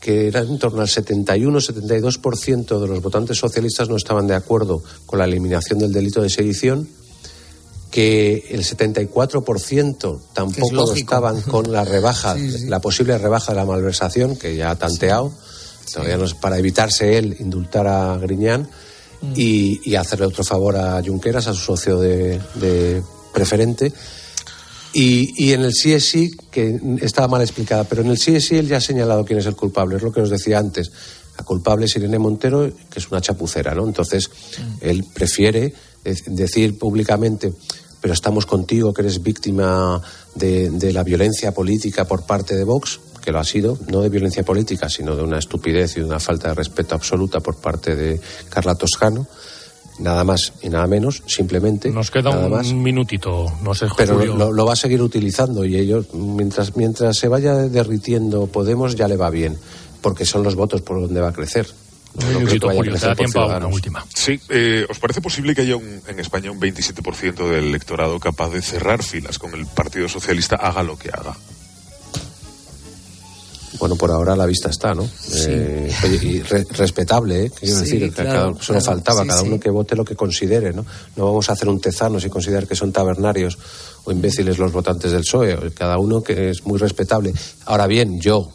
[0.00, 5.18] que eran en torno al 71-72% de los votantes socialistas no estaban de acuerdo con
[5.18, 6.88] la eliminación del delito de sedición,
[7.90, 10.98] que el 74% tampoco lo lógico.
[10.98, 12.66] estaban con la rebaja, Sí, sí.
[12.66, 15.32] la posible rebaja de la malversación, que ya ha tanteado,
[15.92, 18.68] todavía no es para evitarse él indultar a Griñán
[19.22, 19.32] Mm.
[19.34, 23.90] y, y hacerle otro favor a Junqueras, a su socio de, de preferente.
[24.92, 28.36] Y, y en el sí es sí, que estaba mal explicada, pero en el sí
[28.36, 30.58] es sí él ya ha señalado quién es el culpable, es lo que os decía
[30.58, 30.90] antes.
[31.38, 33.86] La culpable es Irene Montero, que es una chapucera, ¿no?
[33.86, 34.30] Entonces,
[34.82, 35.72] él prefiere
[36.26, 37.52] decir públicamente,
[38.00, 40.00] pero estamos contigo, que eres víctima
[40.34, 44.08] de, de la violencia política por parte de Vox, que lo ha sido, no de
[44.08, 47.96] violencia política, sino de una estupidez y de una falta de respeto absoluta por parte
[47.96, 49.26] de Carla Toscano.
[49.98, 51.90] Nada más y nada menos, simplemente.
[51.90, 54.36] Nos queda un más minutito, no sé, pero Julio.
[54.36, 59.08] lo, lo va a seguir utilizando y ellos mientras mientras se vaya derritiendo Podemos ya
[59.08, 59.56] le va bien
[60.02, 61.66] porque son los votos por donde va a crecer
[62.18, 64.04] Un minutito, Julio, te da tiempo a una última.
[64.14, 68.50] Sí, eh, ¿os parece posible que haya un, en España un 27% del electorado capaz
[68.50, 71.36] de cerrar filas con el Partido Socialista, haga lo que haga?
[73.78, 75.08] Bueno, por ahora la vista está, ¿no?
[75.34, 75.92] Eh,
[76.22, 77.50] y respetable, ¿eh?
[77.50, 80.86] Quiero decir, claro, solo faltaba, cada uno que vote lo que considere, ¿no?
[81.16, 83.58] No vamos a hacer un tezano si considerar que son tabernarios
[84.04, 87.34] o imbéciles los votantes del PSOE, cada uno que es muy respetable.
[87.66, 88.50] Ahora bien, yo,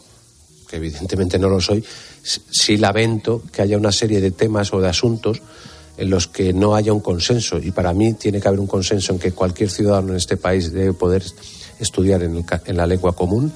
[0.72, 1.84] que evidentemente no lo soy,
[2.22, 5.42] sí lamento que haya una serie de temas o de asuntos
[5.98, 7.58] en los que no haya un consenso.
[7.58, 10.72] Y para mí tiene que haber un consenso en que cualquier ciudadano en este país
[10.72, 11.22] debe poder
[11.78, 12.42] estudiar en,
[12.74, 13.52] la lengua común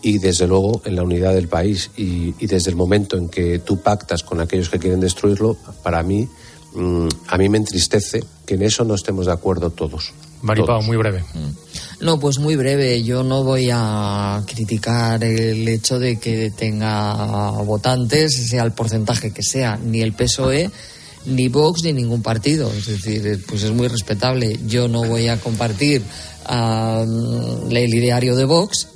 [0.00, 1.90] y desde luego en la unidad del país.
[1.96, 6.28] Y, desde el momento en que tú pactas con aquellos que quieren destruirlo, para mí,
[6.72, 10.12] mm, a mí me entristece que en eso no estemos de acuerdo todos.
[10.42, 11.24] Maripao, muy breve.
[11.34, 12.04] Mm.
[12.04, 13.02] No, pues muy breve.
[13.02, 19.42] Yo no voy a criticar el hecho de que tenga votantes, sea el porcentaje que
[19.42, 20.70] sea, ni el PSOE,
[21.26, 22.72] ni Vox, ni ningún partido.
[22.72, 24.58] Es decir, pues es muy respetable.
[24.66, 26.02] Yo no voy a compartir
[26.48, 28.88] el ideario de Vox,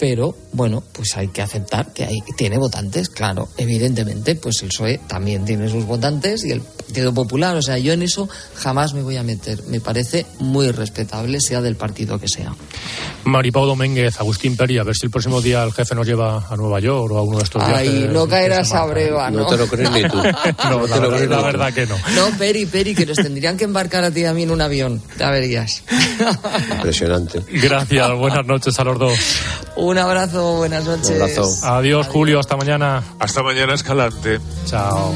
[0.00, 4.98] pero bueno, pues hay que aceptar que hay, tiene votantes, claro, evidentemente, pues el PSOE
[5.06, 9.02] también tiene sus votantes y el Partido Popular, o sea, yo en eso jamás me
[9.02, 12.54] voy a meter, me parece muy respetable, sea del partido que sea.
[13.24, 16.56] Maripau Domínguez, Agustín Peri, a ver si el próximo día el jefe nos lleva a
[16.56, 17.78] Nueva York o a uno de estos días.
[17.78, 19.40] Ay, no caerás a breva, ¿no?
[19.40, 20.16] No te lo crees ni tú.
[20.70, 21.96] no, te lo crees, la verdad que no.
[22.16, 24.62] No, Peri, Peri, que nos tendrían que embarcar a ti y a mí en un
[24.62, 25.82] avión, ya verías.
[26.70, 27.42] Impresionante.
[27.52, 29.18] Gracias, buenas noches a los dos.
[29.76, 31.62] Un abrazo, buenas noches.
[31.64, 33.02] Adiós, Julio, hasta mañana.
[33.18, 34.40] Hasta mañana, Escalante.
[34.66, 35.14] Chao.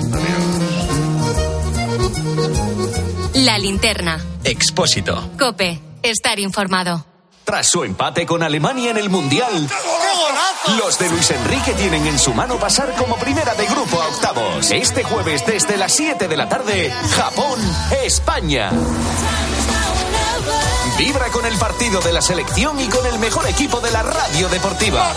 [3.34, 4.18] La linterna.
[4.44, 5.30] Expósito.
[5.38, 5.80] Cope.
[6.02, 7.04] Estar informado.
[7.44, 9.68] Tras su empate con Alemania en el Mundial,
[10.78, 14.70] los de Luis Enrique tienen en su mano pasar como primera de grupo a octavos.
[14.70, 17.58] Este jueves desde las 7 de la tarde, Japón,
[18.02, 18.70] España.
[20.98, 24.48] Vibra con el partido de la selección y con el mejor equipo de la radio
[24.48, 25.12] deportiva.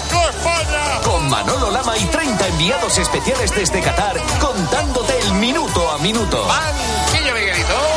[1.03, 6.47] Con Manolo Lama y 30 enviados especiales desde Qatar, contándote el minuto a minuto.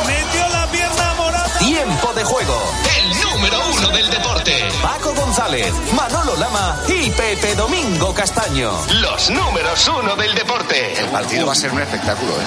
[0.05, 1.57] Metió la pierna morada.
[1.57, 2.61] Tiempo de juego.
[2.99, 4.69] El número uno del deporte.
[4.81, 8.71] Paco González, Manolo Lama y Pepe Domingo Castaño.
[9.01, 10.99] Los números uno del deporte.
[10.99, 12.45] El partido va a ser un espectáculo, ¿eh?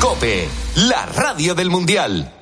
[0.00, 2.32] Cope, la radio del Mundial.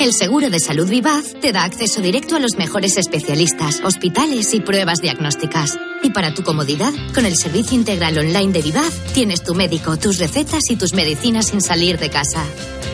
[0.00, 4.60] El seguro de salud Vivaz te da acceso directo a los mejores especialistas, hospitales y
[4.60, 5.78] pruebas diagnósticas.
[6.02, 10.18] Y para tu comodidad, con el servicio integral online de Vivaz, tienes tu médico, tus
[10.18, 12.42] recetas y tus medicinas sin salir de casa.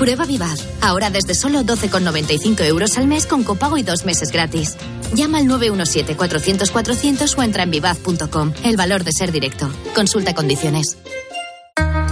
[0.01, 4.77] Prueba Vivaz, ahora desde solo 12,95 euros al mes con copago y dos meses gratis.
[5.15, 8.53] Llama al 917-400-400 o entra en vivaz.com.
[8.65, 9.71] El valor de ser directo.
[9.95, 10.99] Consulta condiciones.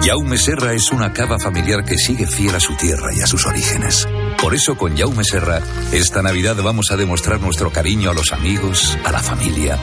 [0.05, 3.45] Jaume Serra es una cava familiar que sigue fiel a su tierra y a sus
[3.45, 4.07] orígenes.
[4.45, 8.95] Por eso con Jaume Serra, esta Navidad vamos a demostrar nuestro cariño a los amigos,
[9.03, 9.79] a la familia.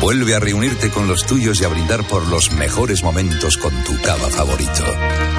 [0.00, 3.96] Vuelve a reunirte con los tuyos y a brindar por los mejores momentos con tu
[4.02, 4.82] cava favorito.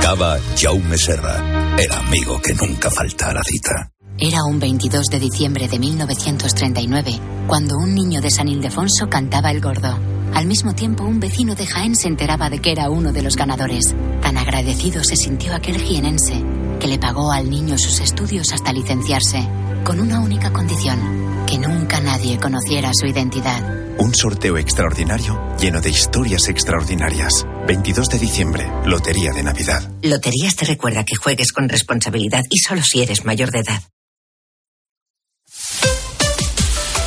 [0.01, 3.91] Cava Jaume Serra, el amigo que nunca falta a la cita.
[4.17, 9.59] Era un 22 de diciembre de 1939, cuando un niño de San Ildefonso cantaba el
[9.59, 9.99] gordo.
[10.33, 13.35] Al mismo tiempo, un vecino de Jaén se enteraba de que era uno de los
[13.35, 13.93] ganadores.
[14.21, 16.41] Tan agradecido se sintió aquel jienense,
[16.81, 19.47] que le pagó al niño sus estudios hasta licenciarse,
[19.83, 23.61] con una única condición, que nunca nadie conociera su identidad.
[23.99, 27.45] Un sorteo extraordinario lleno de historias extraordinarias.
[27.67, 29.91] 22 de diciembre, Lotería de Navidad.
[30.01, 33.83] Loterías te recuerda que juegues con responsabilidad y solo si eres mayor de edad.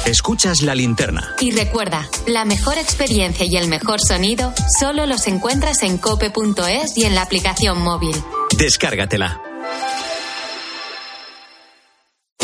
[0.07, 1.35] Escuchas la linterna.
[1.41, 7.05] Y recuerda, la mejor experiencia y el mejor sonido solo los encuentras en cope.es y
[7.05, 8.15] en la aplicación móvil.
[8.57, 9.41] Descárgatela.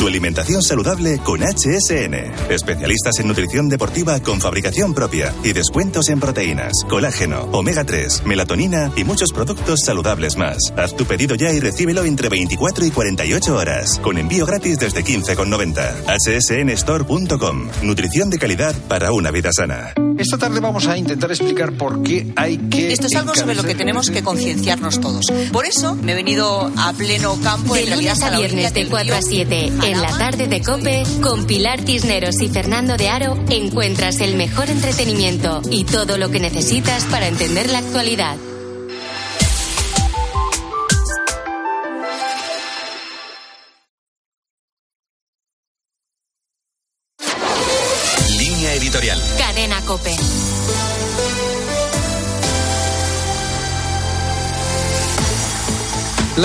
[0.00, 2.14] Tu alimentación saludable con HSN.
[2.50, 8.90] Especialistas en nutrición deportiva con fabricación propia y descuentos en proteínas, colágeno, omega 3, melatonina
[8.96, 10.72] y muchos productos saludables más.
[10.78, 15.04] Haz tu pedido ya y recíbelo entre 24 y 48 horas, con envío gratis desde
[15.04, 16.06] 15,90.
[16.16, 17.68] hsnstore.com.
[17.82, 19.92] Nutrición de calidad para una vida sana.
[20.16, 22.92] Esta tarde vamos a intentar explicar por qué hay que.
[22.92, 25.26] Esto es algo sobre lo que tenemos que concienciarnos todos.
[25.52, 29.22] Por eso me he venido a pleno campo de lunes a viernes de 4 a
[29.22, 34.36] 7 en la tarde de Cope con Pilar Tisneros y Fernando de Aro encuentras el
[34.36, 38.36] mejor entretenimiento y todo lo que necesitas para entender la actualidad.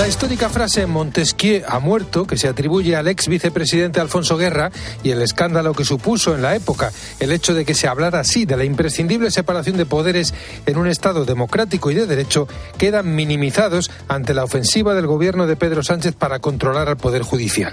[0.06, 4.70] La histórica frase Montesquieu ha muerto, que se atribuye al ex vicepresidente Alfonso Guerra,
[5.02, 8.44] y el escándalo que supuso en la época el hecho de que se hablara así
[8.44, 10.32] de la imprescindible separación de poderes
[10.66, 12.46] en un Estado democrático y de derecho,
[12.78, 17.72] quedan minimizados ante la ofensiva del gobierno de Pedro Sánchez para controlar al Poder Judicial.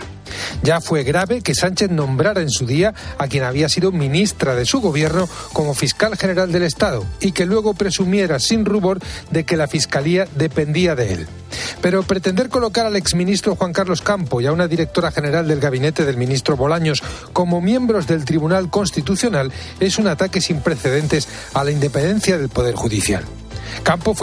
[0.63, 4.65] Ya fue grave que Sánchez nombrara en su día a quien había sido ministra de
[4.65, 9.55] su gobierno como fiscal general del Estado y que luego presumiera sin rubor de que
[9.55, 11.27] la Fiscalía dependía de él.
[11.81, 16.05] Pero pretender colocar al exministro Juan Carlos Campo y a una directora general del gabinete
[16.05, 17.03] del ministro Bolaños
[17.33, 19.51] como miembros del Tribunal Constitucional
[19.81, 23.25] es un ataque sin precedentes a la independencia del Poder Judicial.
[23.83, 24.11] Campo